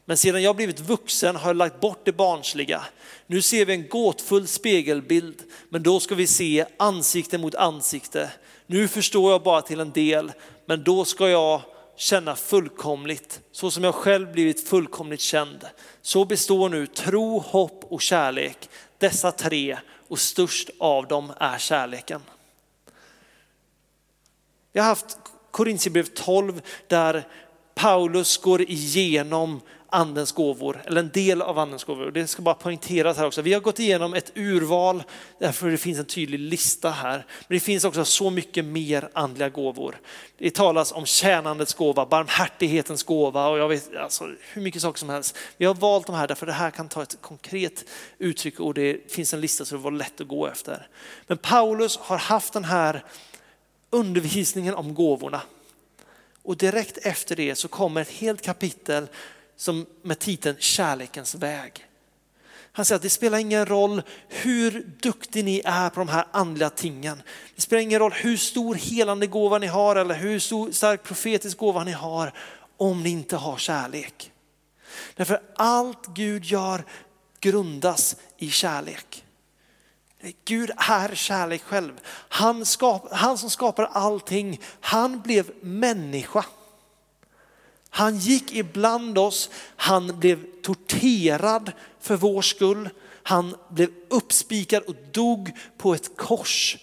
Men 0.06 0.18
sedan 0.18 0.44
jag 0.44 0.56
blivit 0.56 0.80
vuxen 0.80 1.36
har 1.36 1.50
jag 1.50 1.56
lagt 1.56 1.80
bort 1.80 2.02
det 2.04 2.12
barnsliga. 2.12 2.84
Nu 3.28 3.42
ser 3.42 3.66
vi 3.66 3.74
en 3.74 3.88
gåtfull 3.88 4.48
spegelbild, 4.48 5.36
men 5.70 5.84
då 5.84 6.00
ska 6.00 6.16
vi 6.16 6.28
se 6.28 6.66
ansikte 6.78 7.38
mot 7.38 7.56
ansikte. 7.56 8.32
Nu 8.68 8.88
förstår 8.88 9.32
jag 9.32 9.44
bara 9.44 9.62
till 9.62 9.80
en 9.80 9.92
del, 9.92 10.32
men 10.66 10.84
då 10.84 11.06
ska 11.06 11.30
jag 11.30 11.62
känna 12.00 12.36
fullkomligt, 12.36 13.42
så 13.52 13.72
som 13.72 13.84
jag 13.84 13.96
själv 13.96 14.32
blivit 14.32 14.68
fullkomligt 14.68 15.22
känd. 15.22 15.68
Så 16.02 16.26
består 16.26 16.70
nu 16.70 16.88
tro, 16.88 17.40
hopp 17.40 17.84
och 17.84 18.02
kärlek, 18.02 18.70
dessa 18.98 19.32
tre, 19.32 19.78
och 20.08 20.20
störst 20.20 20.70
av 20.80 21.08
dem 21.08 21.34
är 21.40 21.58
kärleken. 21.58 22.22
Vi 24.72 24.80
har 24.80 24.88
haft 24.88 25.18
Korintierbrev 25.52 26.04
12 26.04 26.62
där 26.88 27.28
Paulus 27.76 28.38
går 28.38 28.62
igenom 28.62 29.62
andens 29.91 30.32
gåvor, 30.32 30.82
eller 30.86 31.02
en 31.02 31.10
del 31.10 31.41
av 31.41 31.60
andens 31.60 31.84
gåvor. 31.84 32.12
Det 32.12 32.28
ska 32.28 32.41
bara 32.41 32.56
poängteras 32.56 33.17
här 33.17 33.25
också. 33.25 33.41
Vi 33.41 33.54
har 33.54 33.62
gått 33.62 33.80
igenom 33.80 34.13
ett 34.13 34.32
urval, 34.36 35.04
därför 35.39 35.69
det 35.69 35.78
finns 35.78 35.99
en 35.99 36.06
tydlig 36.06 36.39
lista 36.39 36.89
här. 36.89 37.25
Men 37.47 37.56
det 37.56 37.60
finns 37.60 37.84
också 37.84 38.06
så 38.06 38.30
mycket 38.30 38.65
mer 38.65 39.10
andliga 39.13 39.49
gåvor. 39.49 39.99
Det 40.38 40.56
talas 40.56 40.91
om 40.91 41.06
tjänandets 41.06 41.73
gåva, 41.73 42.06
barmhärtighetens 42.06 43.04
gåva 43.04 43.47
och 43.47 43.60
jag 43.60 43.69
vet 43.69 43.95
alltså, 43.95 44.30
hur 44.54 44.62
mycket 44.62 44.82
saker 44.82 44.99
som 44.99 45.10
helst. 45.10 45.38
Vi 45.58 45.65
har 45.65 45.73
valt 45.73 46.08
de 46.08 46.15
här 46.15 46.28
därför 46.28 46.45
det 46.45 46.54
här 46.54 46.71
kan 46.71 46.89
ta 46.89 47.04
ett 47.04 47.17
konkret 47.21 47.86
uttryck 48.17 48.60
och 48.60 48.73
det 48.73 49.12
finns 49.12 49.34
en 49.34 49.41
lista 49.41 49.65
så 49.65 49.75
det 49.75 49.82
var 49.82 49.91
lätt 49.91 50.21
att 50.21 50.28
gå 50.28 50.47
efter. 50.47 50.88
Men 51.28 51.38
Paulus 51.38 51.97
har 51.97 52.17
haft 52.17 52.54
den 52.54 52.63
här 52.63 53.04
undervisningen 53.89 54.75
om 54.75 54.93
gåvorna. 54.93 55.41
Och 56.43 56.58
direkt 56.58 56.97
efter 56.97 57.36
det 57.36 57.56
så 57.56 57.67
kommer 57.67 58.02
ett 58.02 58.10
helt 58.10 58.41
kapitel 58.41 59.08
som 59.60 59.86
med 60.02 60.19
titeln 60.19 60.56
Kärlekens 60.60 61.36
väg. 61.36 61.86
Han 62.72 62.86
säger 62.86 62.95
att 62.95 63.02
det 63.02 63.10
spelar 63.10 63.38
ingen 63.38 63.65
roll 63.65 64.02
hur 64.28 64.91
duktig 65.02 65.45
ni 65.45 65.62
är 65.65 65.89
på 65.89 66.00
de 66.00 66.10
här 66.10 66.26
andliga 66.32 66.69
tingen. 66.69 67.22
Det 67.56 67.62
spelar 67.62 67.82
ingen 67.82 68.00
roll 68.00 68.13
hur 68.13 68.38
stor 68.38 68.76
helande 68.76 69.28
gåva 69.28 69.58
ni 69.58 69.67
har 69.67 69.95
eller 69.95 70.15
hur 70.15 70.39
stor 70.39 70.72
stark 70.72 71.04
profetisk 71.04 71.58
gåva 71.58 71.84
ni 71.84 71.91
har 71.91 72.34
om 72.78 73.04
ni 73.04 73.10
inte 73.10 73.36
har 73.36 73.58
kärlek. 73.58 74.32
Därför 75.15 75.41
allt 75.56 76.08
Gud 76.08 76.45
gör 76.45 76.86
grundas 77.39 78.15
i 78.38 78.50
kärlek. 78.50 79.26
Gud 80.45 80.72
är 80.78 81.15
kärlek 81.15 81.63
själv. 81.63 82.00
Han, 82.30 82.65
skap, 82.65 83.08
han 83.12 83.38
som 83.38 83.50
skapar 83.50 83.84
allting, 83.84 84.62
han 84.80 85.22
blev 85.22 85.52
människa. 85.62 86.45
Han 87.89 88.17
gick 88.17 88.56
ibland 88.56 89.17
oss, 89.17 89.49
han 89.75 90.19
blev 90.19 90.45
torterad 90.62 91.71
för 92.02 92.15
vår 92.15 92.41
skull. 92.41 92.89
Han 93.23 93.56
blev 93.69 93.89
uppspikad 94.10 94.84
och 94.84 94.95
dog 95.12 95.52
på 95.78 95.93
ett 95.93 96.17
kors 96.17 96.78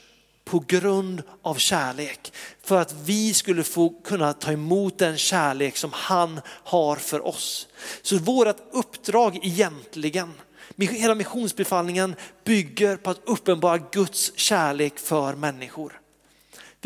på 0.44 0.64
grund 0.66 1.22
av 1.42 1.54
kärlek. 1.54 2.32
För 2.62 2.80
att 2.80 2.94
vi 3.04 3.34
skulle 3.34 3.62
få 3.62 3.88
kunna 3.88 4.32
ta 4.32 4.52
emot 4.52 4.98
den 4.98 5.16
kärlek 5.18 5.76
som 5.76 5.90
han 5.92 6.40
har 6.46 6.96
för 6.96 7.26
oss. 7.26 7.68
Så 8.02 8.18
vårt 8.18 8.56
uppdrag 8.72 9.38
egentligen, 9.42 10.32
hela 10.78 11.14
missionsbefallningen 11.14 12.14
bygger 12.44 12.96
på 12.96 13.10
att 13.10 13.20
uppenbara 13.24 13.78
Guds 13.78 14.32
kärlek 14.36 14.98
för 14.98 15.34
människor. 15.34 16.00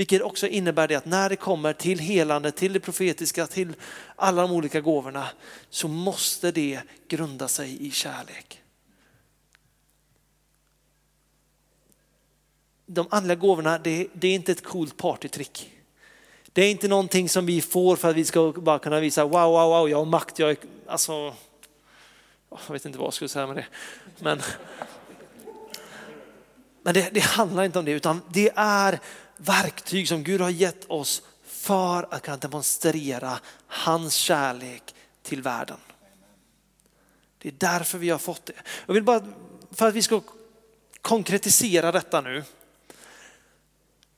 Vilket 0.01 0.23
också 0.23 0.47
innebär 0.47 0.89
det 0.89 0.95
att 0.95 1.05
när 1.05 1.29
det 1.29 1.37
kommer 1.37 1.73
till 1.73 1.99
helande, 1.99 2.53
till 2.53 2.73
det 2.73 2.81
profetiska, 2.81 3.47
till 3.47 3.73
alla 4.17 4.43
de 4.43 4.53
olika 4.53 4.81
gåvorna 4.81 5.29
så 5.71 5.89
måste 5.89 6.53
det 6.53 6.81
grunda 7.09 7.49
sig 7.49 7.87
i 7.87 7.91
kärlek. 7.91 8.63
De 12.87 13.07
andliga 13.11 13.35
gåvorna, 13.35 13.79
det, 13.79 14.09
det 14.13 14.29
är 14.29 14.35
inte 14.35 14.53
ett 14.53 14.65
coolt 14.65 14.97
partytrick. 14.97 15.73
Det 16.53 16.63
är 16.63 16.71
inte 16.71 16.89
någonting 16.89 17.29
som 17.29 17.47
vi 17.47 17.61
får 17.61 17.97
för 17.97 18.11
att 18.11 18.17
vi 18.17 18.25
ska 18.25 18.53
bara 18.53 18.79
kunna 18.79 19.01
visa 19.01 19.25
wow, 19.25 19.53
wow, 19.53 19.71
wow, 19.71 19.91
jag 19.91 19.99
har 19.99 20.05
makt, 20.05 20.39
jag 20.39 20.51
är, 20.51 20.57
alltså, 20.87 21.35
jag 22.67 22.73
vet 22.73 22.85
inte 22.85 22.99
vad 22.99 23.07
jag 23.07 23.15
skulle 23.15 23.29
säga 23.29 23.47
med 23.47 23.57
det. 23.57 23.67
Men, 24.19 24.41
men 26.83 26.95
det, 26.95 27.11
det 27.13 27.21
handlar 27.21 27.65
inte 27.65 27.79
om 27.79 27.85
det, 27.85 27.93
utan 27.93 28.23
det 28.29 28.51
är 28.57 29.01
verktyg 29.40 30.09
som 30.09 30.24
Gud 30.24 30.40
har 30.40 30.50
gett 30.50 30.90
oss 30.90 31.22
för 31.44 32.14
att 32.14 32.22
kunna 32.22 32.37
demonstrera 32.37 33.38
hans 33.66 34.14
kärlek 34.14 34.94
till 35.22 35.42
världen. 35.42 35.76
Det 37.38 37.48
är 37.48 37.55
därför 37.59 37.98
vi 37.98 38.11
har 38.11 38.18
fått 38.18 38.46
det. 38.46 38.53
Jag 38.87 38.94
vill 38.94 39.03
bara, 39.03 39.26
för 39.70 39.88
att 39.88 39.94
vi 39.94 40.03
ska 40.03 40.20
konkretisera 41.00 41.92
detta 41.92 42.20
nu. 42.20 42.44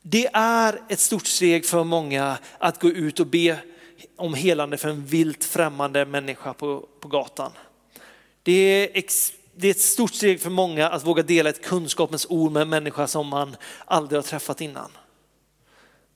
Det 0.03 0.29
är 0.33 0.81
ett 0.89 1.01
stort 1.01 1.27
steg 1.27 1.67
för 1.67 1.85
många 1.85 2.39
att 2.59 2.81
gå 2.81 2.89
ut 2.89 3.21
och 3.21 3.27
be 3.27 3.59
om 4.17 4.35
helande 4.35 4.77
för 4.77 4.89
en 4.89 5.07
vilt 5.07 5.45
främmande 5.45 6.05
människa 6.05 6.55
på, 6.55 6.89
på 7.01 7.09
gatan. 7.09 7.53
Det 8.43 8.53
är, 8.53 8.91
ex, 8.95 9.33
det 9.55 9.67
är 9.67 9.71
ett 9.71 9.81
stort 9.81 10.15
steg 10.15 10.41
för 10.41 10.51
många 10.51 10.89
att 10.89 11.07
våga 11.07 11.23
dela 11.23 11.51
ett 11.51 11.65
kunskapens 11.65 12.27
ord 12.29 12.53
med 12.53 12.63
en 12.63 12.69
människa 12.69 13.07
som 13.07 13.27
man 13.27 13.57
aldrig 13.85 14.19
har 14.19 14.23
träffat 14.23 14.61
innan. 14.61 14.91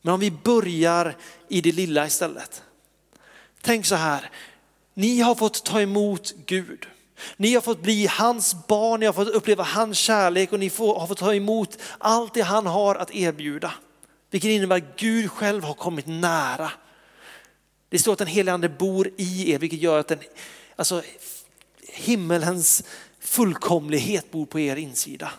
Men 0.06 0.14
om 0.14 0.20
vi 0.20 0.30
börjar 0.30 1.16
i 1.48 1.60
det 1.60 1.72
lilla 1.72 2.06
istället. 2.06 2.62
Tänk 3.60 3.86
så 3.86 3.94
här, 3.94 4.30
ni 4.94 5.20
har 5.20 5.34
fått 5.34 5.64
ta 5.64 5.80
emot 5.80 6.34
Gud. 6.46 6.86
Ni 7.36 7.54
har 7.54 7.60
fått 7.60 7.82
bli 7.82 8.06
hans 8.06 8.66
barn, 8.66 9.00
ni 9.00 9.06
har 9.06 9.12
fått 9.12 9.28
uppleva 9.28 9.64
hans 9.64 9.98
kärlek 9.98 10.52
och 10.52 10.60
ni 10.60 10.68
har 10.78 11.06
fått 11.06 11.18
ta 11.18 11.34
emot 11.34 11.78
allt 11.98 12.34
det 12.34 12.40
han 12.40 12.66
har 12.66 12.94
att 12.94 13.14
erbjuda. 13.14 13.72
Vilket 14.30 14.48
innebär 14.48 14.76
att 14.76 14.96
Gud 14.96 15.30
själv 15.30 15.64
har 15.64 15.74
kommit 15.74 16.06
nära. 16.06 16.70
Det 17.88 17.98
står 17.98 18.12
att 18.12 18.18
den 18.18 18.28
helige 18.28 18.54
ande 18.54 18.68
bor 18.68 19.10
i 19.16 19.52
er, 19.52 19.58
vilket 19.58 19.80
gör 19.80 19.98
att 19.98 20.08
den, 20.08 20.18
alltså, 20.76 21.02
himmelens 21.88 22.84
fullkomlighet 23.20 24.30
bor 24.30 24.46
på 24.46 24.60
er 24.60 24.76
insida. 24.76 25.32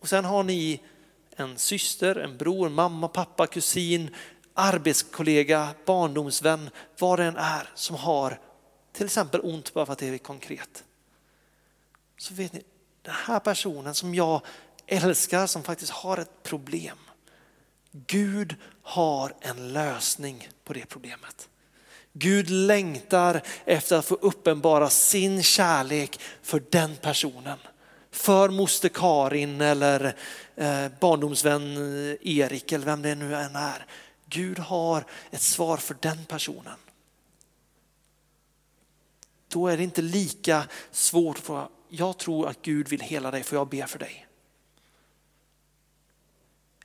Och 0.00 0.08
sen 0.08 0.24
har 0.24 0.42
ni 0.42 0.80
en 1.36 1.58
syster, 1.58 2.16
en 2.16 2.36
bror, 2.36 2.68
mamma, 2.68 3.08
pappa, 3.08 3.46
kusin, 3.46 4.14
arbetskollega, 4.54 5.68
barndomsvän, 5.84 6.70
vad 6.98 7.18
det 7.18 7.24
än 7.24 7.36
är 7.36 7.70
som 7.74 7.96
har 7.96 8.38
till 8.92 9.06
exempel 9.06 9.40
ont 9.40 9.74
bara 9.74 9.86
för 9.86 9.92
att 9.92 9.98
det 9.98 10.08
är 10.08 10.18
konkret. 10.18 10.84
Så 12.18 12.34
vet 12.34 12.52
ni, 12.52 12.62
den 13.02 13.14
här 13.14 13.40
personen 13.40 13.94
som 13.94 14.14
jag 14.14 14.40
älskar 14.86 15.46
som 15.46 15.62
faktiskt 15.62 15.92
har 15.92 16.18
ett 16.18 16.42
problem. 16.42 16.98
Gud 17.92 18.56
har 18.82 19.34
en 19.40 19.72
lösning 19.72 20.48
på 20.64 20.72
det 20.72 20.86
problemet. 20.86 21.48
Gud 22.12 22.50
längtar 22.50 23.42
efter 23.64 23.96
att 23.96 24.04
få 24.04 24.14
uppenbara 24.14 24.90
sin 24.90 25.42
kärlek 25.42 26.20
för 26.42 26.62
den 26.70 26.96
personen. 26.96 27.58
För 28.12 28.48
moster 28.48 28.88
Karin 28.88 29.60
eller 29.60 30.16
eh, 30.56 30.88
barndomsvän 31.00 31.76
eh, 31.76 32.16
Erik 32.38 32.72
eller 32.72 32.84
vem 32.84 33.02
det 33.02 33.14
nu 33.14 33.36
än 33.36 33.56
är. 33.56 33.86
Gud 34.26 34.58
har 34.58 35.04
ett 35.30 35.40
svar 35.40 35.76
för 35.76 35.96
den 36.00 36.24
personen. 36.24 36.76
Då 39.48 39.68
är 39.68 39.76
det 39.76 39.82
inte 39.82 40.02
lika 40.02 40.64
svårt 40.90 41.38
för 41.38 41.68
jag 41.88 42.18
tror 42.18 42.48
att 42.48 42.62
Gud 42.62 42.88
vill 42.88 43.00
hela 43.00 43.30
dig, 43.30 43.42
för 43.42 43.56
jag 43.56 43.68
ber 43.68 43.86
för 43.86 43.98
dig. 43.98 44.26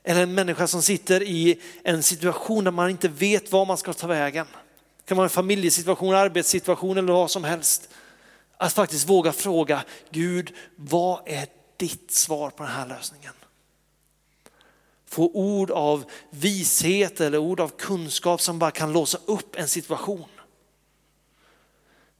Eller 0.02 0.22
en 0.22 0.34
människa 0.34 0.66
som 0.66 0.82
sitter 0.82 1.22
i 1.22 1.60
en 1.82 2.02
situation 2.02 2.64
där 2.64 2.70
man 2.70 2.90
inte 2.90 3.08
vet 3.08 3.52
var 3.52 3.66
man 3.66 3.76
ska 3.78 3.92
ta 3.92 4.06
vägen. 4.06 4.46
Det 4.96 5.04
kan 5.04 5.16
vara 5.16 5.26
en 5.26 5.30
familjesituation, 5.30 6.14
arbetssituation 6.14 6.98
eller 6.98 7.12
vad 7.12 7.30
som 7.30 7.44
helst. 7.44 7.88
Att 8.60 8.72
faktiskt 8.72 9.08
våga 9.08 9.32
fråga 9.32 9.84
Gud, 10.10 10.54
vad 10.76 11.22
är 11.26 11.46
ditt 11.76 12.10
svar 12.10 12.50
på 12.50 12.62
den 12.62 12.72
här 12.72 12.86
lösningen? 12.86 13.32
Få 15.06 15.30
ord 15.34 15.70
av 15.70 16.04
vishet 16.30 17.20
eller 17.20 17.38
ord 17.38 17.60
av 17.60 17.68
kunskap 17.68 18.40
som 18.40 18.58
bara 18.58 18.70
kan 18.70 18.92
låsa 18.92 19.18
upp 19.26 19.56
en 19.56 19.68
situation. 19.68 20.28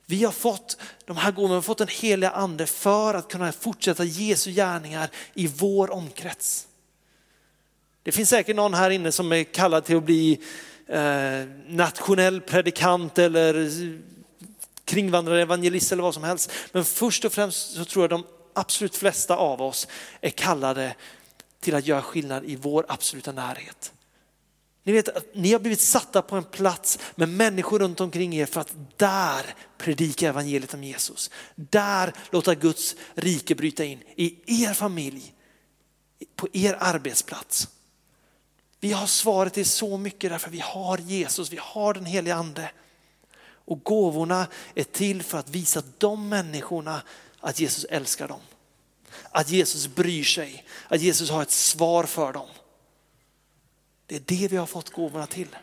Vi 0.07 0.25
har 0.25 0.33
fått 0.33 0.77
de 1.05 1.17
här 1.17 1.33
gåvorna, 1.33 1.53
vi 1.53 1.57
har 1.57 1.63
fått 1.63 1.79
den 1.79 1.89
heliga 1.89 2.31
ande 2.31 2.67
för 2.67 3.15
att 3.15 3.29
kunna 3.29 3.53
fortsätta 3.53 4.05
Jesu 4.05 4.51
gärningar 4.51 5.11
i 5.35 5.47
vår 5.47 5.91
omkrets. 5.91 6.69
Det 8.03 8.13
finns 8.13 8.29
säkert 8.29 8.57
någon 8.57 8.75
här 8.75 8.91
inne 8.91 9.13
som 9.13 9.33
är 9.33 9.45
kallad 9.45 9.85
till 9.85 9.97
att 9.97 10.05
bli 10.05 10.41
eh, 10.87 11.45
nationell 11.67 12.41
predikant 12.41 13.19
eller 13.19 13.71
kringvandrare, 14.89 15.43
evangelist 15.43 15.93
eller 15.93 16.03
vad 16.03 16.15
som 16.15 16.25
helst. 16.25 16.51
Men 16.73 16.85
först 16.85 17.25
och 17.25 17.33
främst 17.33 17.75
så 17.75 17.85
tror 17.85 18.03
jag 18.03 18.11
de 18.11 18.25
absolut 18.55 18.97
flesta 18.97 19.37
av 19.37 19.63
oss 19.63 19.89
är 20.21 20.31
kallade 20.31 20.95
till 21.61 21.75
att 21.75 21.87
göra 21.87 22.03
skillnad 22.03 22.45
i 22.45 22.57
vår 22.57 22.87
absoluta 22.89 23.33
närhet. 23.33 23.93
Ni 24.83 24.93
vet 24.93 25.09
att 25.09 25.35
ni 25.35 25.53
har 25.53 25.61
blivit 25.61 25.81
satta 25.81 26.23
på 26.23 26.37
en 26.37 26.45
plats 26.45 26.99
med 27.15 27.29
människor 27.29 27.79
runt 27.79 28.01
omkring 28.01 28.35
er 28.35 28.47
för 28.47 28.61
att 28.61 28.75
där 28.97 29.55
predika 29.79 30.29
evangeliet 30.29 30.75
om 30.75 30.85
Jesus. 30.85 31.31
Där 31.55 32.13
låta 32.31 32.55
Guds 32.55 32.97
rike 33.15 33.55
bryta 33.55 33.85
in 33.85 34.03
i 34.17 34.37
er 34.65 34.75
familj, 34.75 35.35
på 36.37 36.49
er 36.53 36.77
arbetsplats. 36.81 37.69
Vi 38.81 38.93
har 38.93 39.07
svaret 39.07 39.55
till 39.55 39.67
så 39.67 39.97
mycket 39.97 40.31
därför 40.31 40.51
vi 40.51 40.61
har 40.61 40.99
Jesus, 40.99 41.53
vi 41.53 41.59
har 41.61 41.95
den 41.95 42.07
heliga 42.07 42.35
ande. 42.35 42.71
Och 43.69 43.85
gåvorna 43.85 44.47
är 44.75 44.85
till 44.85 45.23
för 45.23 45.39
att 45.39 45.49
visa 45.49 45.83
de 45.99 46.29
människorna 46.29 47.03
att 47.41 47.61
Jesus 47.61 47.85
älskar 47.85 48.29
dem. 48.29 48.41
Att 49.31 49.51
Jesus 49.51 49.87
bryr 49.87 50.25
sig, 50.25 50.65
att 50.89 51.01
Jesus 51.01 51.31
har 51.31 51.43
ett 51.43 51.51
svar 51.51 52.05
för 52.05 52.33
dem. 52.33 52.49
Det 54.07 54.17
är 54.17 54.21
det 54.21 54.49
vi 54.49 54.57
har 54.57 54.67
fått 54.67 54.91
gåvorna 54.91 55.27
till. 55.27 55.57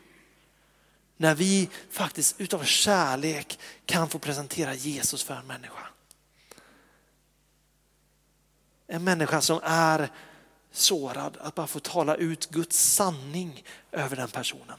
När 1.18 1.36
vi 1.36 1.70
faktiskt 1.90 2.42
utav 2.42 2.64
kärlek 2.64 3.60
kan 3.86 4.10
få 4.10 4.20
presentera 4.20 4.74
Jesus 4.74 5.24
för 5.24 5.34
en 5.34 5.48
människa. 5.48 5.88
En 8.88 9.04
människa 9.04 9.42
som 9.42 9.60
är 9.64 10.12
sårad, 10.72 11.38
att 11.42 11.56
bara 11.56 11.68
få 11.68 11.80
tala 11.80 12.16
ut 12.16 12.50
Guds 12.50 12.80
sanning 12.80 13.64
över 13.92 14.16
den 14.16 14.30
personen. 14.30 14.78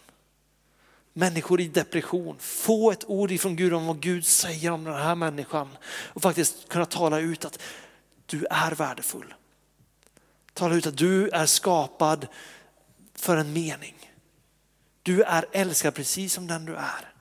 Människor 1.18 1.60
i 1.60 1.68
depression, 1.68 2.38
få 2.38 2.90
ett 2.90 3.04
ord 3.04 3.30
ifrån 3.30 3.56
Gud 3.56 3.74
om 3.74 3.86
vad 3.86 4.00
Gud 4.00 4.26
säger 4.26 4.70
om 4.70 4.84
den 4.84 4.94
här 4.94 5.14
människan 5.14 5.68
och 5.86 6.22
faktiskt 6.22 6.68
kunna 6.68 6.86
tala 6.86 7.20
ut 7.20 7.44
att 7.44 7.62
du 8.26 8.46
är 8.50 8.72
värdefull. 8.72 9.34
Tala 10.52 10.74
ut 10.74 10.86
att 10.86 10.96
du 10.96 11.28
är 11.28 11.46
skapad 11.46 12.26
för 13.14 13.36
en 13.36 13.52
mening. 13.52 14.12
Du 15.02 15.22
är 15.22 15.46
älskad 15.52 15.94
precis 15.94 16.32
som 16.32 16.46
den 16.46 16.64
du 16.64 16.74
är. 16.76 17.12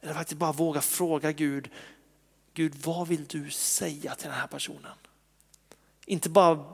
Eller 0.00 0.14
faktiskt 0.14 0.38
bara 0.38 0.52
våga 0.52 0.80
fråga 0.80 1.32
Gud, 1.32 1.70
Gud 2.54 2.74
vad 2.74 3.08
vill 3.08 3.26
du 3.26 3.50
säga 3.50 4.14
till 4.14 4.28
den 4.28 4.38
här 4.38 4.46
personen? 4.46 4.96
Inte 6.06 6.28
bara 6.28 6.64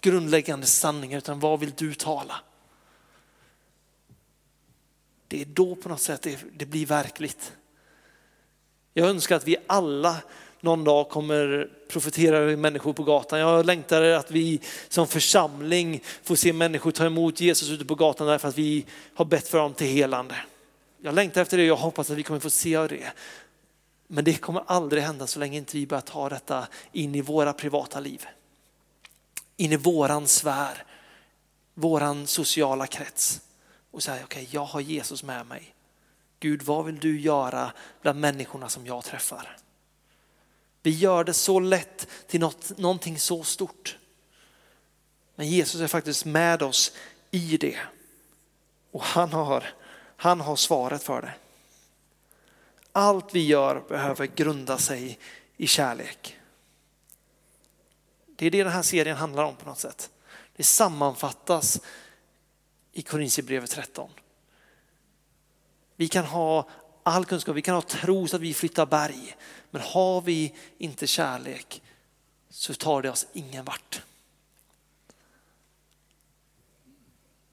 grundläggande 0.00 0.66
sanningar 0.66 1.18
utan 1.18 1.40
vad 1.40 1.60
vill 1.60 1.72
du 1.76 1.94
tala? 1.94 2.40
Det 5.36 5.42
är 5.42 5.46
då 5.46 5.74
på 5.74 5.88
något 5.88 6.00
sätt 6.00 6.22
det, 6.22 6.38
det 6.56 6.66
blir 6.66 6.86
verkligt. 6.86 7.52
Jag 8.94 9.08
önskar 9.08 9.36
att 9.36 9.48
vi 9.48 9.56
alla 9.66 10.16
någon 10.60 10.84
dag 10.84 11.08
kommer 11.08 11.70
profetera 11.88 12.36
över 12.36 12.56
människor 12.56 12.92
på 12.92 13.02
gatan. 13.02 13.38
Jag 13.38 13.66
längtar 13.66 14.02
att 14.02 14.30
vi 14.30 14.60
som 14.88 15.06
församling 15.06 16.02
får 16.22 16.36
se 16.36 16.52
människor 16.52 16.90
ta 16.90 17.06
emot 17.06 17.40
Jesus 17.40 17.70
ute 17.70 17.84
på 17.84 17.94
gatan 17.94 18.26
därför 18.26 18.48
att 18.48 18.58
vi 18.58 18.86
har 19.14 19.24
bett 19.24 19.48
för 19.48 19.58
dem 19.58 19.74
till 19.74 19.86
helande. 19.86 20.36
Jag 20.98 21.14
längtar 21.14 21.42
efter 21.42 21.56
det 21.56 21.62
och 21.62 21.68
jag 21.68 21.76
hoppas 21.76 22.10
att 22.10 22.16
vi 22.16 22.22
kommer 22.22 22.40
få 22.40 22.50
se 22.50 22.86
det. 22.86 23.12
Men 24.06 24.24
det 24.24 24.34
kommer 24.34 24.62
aldrig 24.66 25.02
hända 25.02 25.26
så 25.26 25.38
länge 25.38 25.58
inte 25.58 25.76
vi 25.76 25.86
börjar 25.86 26.02
ta 26.02 26.28
detta 26.28 26.66
in 26.92 27.14
i 27.14 27.20
våra 27.20 27.52
privata 27.52 28.00
liv. 28.00 28.26
In 29.56 29.72
i 29.72 29.76
våran 29.76 30.26
sfär, 30.26 30.84
våran 31.74 32.26
sociala 32.26 32.86
krets 32.86 33.40
och 33.96 34.02
säga 34.02 34.24
okej, 34.24 34.42
okay, 34.42 34.54
jag 34.54 34.64
har 34.64 34.80
Jesus 34.80 35.22
med 35.22 35.46
mig. 35.46 35.74
Gud, 36.40 36.62
vad 36.62 36.84
vill 36.84 36.98
du 36.98 37.20
göra 37.20 37.72
bland 38.02 38.20
människorna 38.20 38.68
som 38.68 38.86
jag 38.86 39.04
träffar? 39.04 39.56
Vi 40.82 40.90
gör 40.90 41.24
det 41.24 41.34
så 41.34 41.60
lätt 41.60 42.08
till 42.26 42.40
något, 42.40 42.78
någonting 42.78 43.18
så 43.18 43.44
stort. 43.44 43.98
Men 45.34 45.48
Jesus 45.48 45.80
är 45.80 45.86
faktiskt 45.86 46.24
med 46.24 46.62
oss 46.62 46.92
i 47.30 47.56
det. 47.56 47.78
Och 48.90 49.02
han 49.02 49.32
har, 49.32 49.64
han 50.16 50.40
har 50.40 50.56
svaret 50.56 51.02
för 51.02 51.22
det. 51.22 51.34
Allt 52.92 53.34
vi 53.34 53.46
gör 53.46 53.82
behöver 53.88 54.26
grunda 54.26 54.78
sig 54.78 55.18
i 55.56 55.66
kärlek. 55.66 56.36
Det 58.26 58.46
är 58.46 58.50
det 58.50 58.62
den 58.62 58.72
här 58.72 58.82
serien 58.82 59.16
handlar 59.16 59.44
om 59.44 59.56
på 59.56 59.68
något 59.68 59.78
sätt. 59.78 60.10
Det 60.56 60.64
sammanfattas 60.64 61.80
i 62.96 63.02
Korintierbrevet 63.02 63.70
13. 63.70 64.10
Vi 65.96 66.08
kan 66.08 66.24
ha 66.24 66.68
all 67.02 67.24
kunskap, 67.24 67.56
vi 67.56 67.62
kan 67.62 67.74
ha 67.74 67.82
tro 67.82 68.28
så 68.28 68.36
att 68.36 68.42
vi 68.42 68.54
flyttar 68.54 68.86
berg. 68.86 69.36
Men 69.70 69.82
har 69.82 70.20
vi 70.20 70.54
inte 70.78 71.06
kärlek 71.06 71.82
så 72.50 72.74
tar 72.74 73.02
det 73.02 73.10
oss 73.10 73.26
ingen 73.32 73.64
vart. 73.64 74.02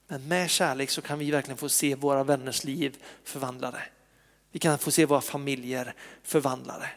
Men 0.07 0.27
med 0.27 0.49
kärlek 0.49 0.89
så 0.89 1.01
kan 1.01 1.19
vi 1.19 1.31
verkligen 1.31 1.57
få 1.57 1.69
se 1.69 1.95
våra 1.95 2.23
vänners 2.23 2.63
liv 2.63 2.97
förvandlade. 3.23 3.81
Vi 4.51 4.59
kan 4.59 4.77
få 4.77 4.91
se 4.91 5.05
våra 5.05 5.21
familjer 5.21 5.95
förvandlade. 6.23 6.89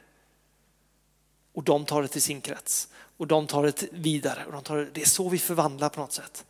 Och 1.52 1.62
de 1.62 1.84
tar 1.84 2.02
det 2.02 2.08
till 2.08 2.22
sin 2.22 2.40
krets 2.40 2.88
och 3.16 3.26
de 3.26 3.46
tar 3.46 3.62
det 3.62 3.84
vidare. 3.92 4.44
Och 4.46 4.52
de 4.52 4.62
tar 4.62 4.76
det, 4.76 4.90
det 4.92 5.02
är 5.02 5.06
så 5.06 5.28
vi 5.28 5.38
förvandlar 5.38 5.88
på 5.88 6.00
något 6.00 6.12
sätt. 6.12 6.44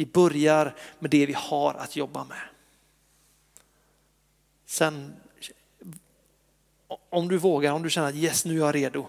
Vi 0.00 0.06
börjar 0.06 0.74
med 0.98 1.10
det 1.10 1.26
vi 1.26 1.32
har 1.32 1.74
att 1.74 1.96
jobba 1.96 2.24
med. 2.24 2.40
Sen 4.66 5.16
om 6.88 7.28
du 7.28 7.38
vågar, 7.38 7.72
om 7.72 7.82
du 7.82 7.90
känner 7.90 8.08
att 8.08 8.14
yes 8.14 8.44
nu 8.44 8.54
är 8.54 8.58
jag 8.58 8.74
redo. 8.74 9.08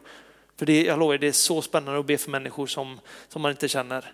För 0.55 0.65
det, 0.65 0.83
jag 0.83 0.99
lovar, 0.99 1.17
det 1.17 1.27
är 1.27 1.31
så 1.31 1.61
spännande 1.61 1.99
att 1.99 2.05
be 2.05 2.17
för 2.17 2.31
människor 2.31 2.67
som, 2.67 2.99
som 3.27 3.41
man 3.41 3.51
inte 3.51 3.67
känner. 3.67 4.13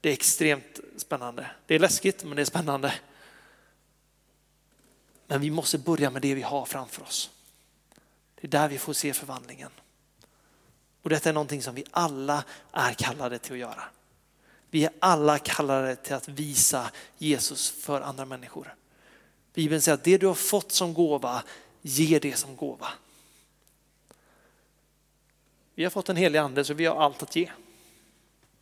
Det 0.00 0.08
är 0.08 0.12
extremt 0.12 0.80
spännande. 0.96 1.50
Det 1.66 1.74
är 1.74 1.78
läskigt 1.78 2.24
men 2.24 2.36
det 2.36 2.42
är 2.42 2.46
spännande. 2.46 2.94
Men 5.26 5.40
vi 5.40 5.50
måste 5.50 5.78
börja 5.78 6.10
med 6.10 6.22
det 6.22 6.34
vi 6.34 6.42
har 6.42 6.64
framför 6.64 7.02
oss. 7.02 7.30
Det 8.34 8.46
är 8.46 8.50
där 8.50 8.68
vi 8.68 8.78
får 8.78 8.92
se 8.92 9.12
förvandlingen. 9.12 9.70
Och 11.02 11.10
detta 11.10 11.28
är 11.28 11.32
någonting 11.32 11.62
som 11.62 11.74
vi 11.74 11.84
alla 11.90 12.44
är 12.72 12.92
kallade 12.92 13.38
till 13.38 13.52
att 13.52 13.58
göra. 13.58 13.82
Vi 14.70 14.84
är 14.84 14.90
alla 14.98 15.38
kallade 15.38 15.96
till 15.96 16.14
att 16.14 16.28
visa 16.28 16.90
Jesus 17.18 17.70
för 17.70 18.00
andra 18.00 18.24
människor. 18.24 18.74
Bibeln 19.54 19.82
säger 19.82 19.94
att 19.94 20.04
det 20.04 20.18
du 20.18 20.26
har 20.26 20.34
fått 20.34 20.72
som 20.72 20.94
gåva, 20.94 21.42
ge 21.82 22.18
det 22.18 22.36
som 22.36 22.56
gåva. 22.56 22.88
Vi 25.74 25.84
har 25.84 25.90
fått 25.90 26.08
en 26.08 26.16
helig 26.16 26.38
ande 26.38 26.64
så 26.64 26.74
vi 26.74 26.86
har 26.86 26.96
allt 26.96 27.22
att 27.22 27.36
ge. 27.36 27.50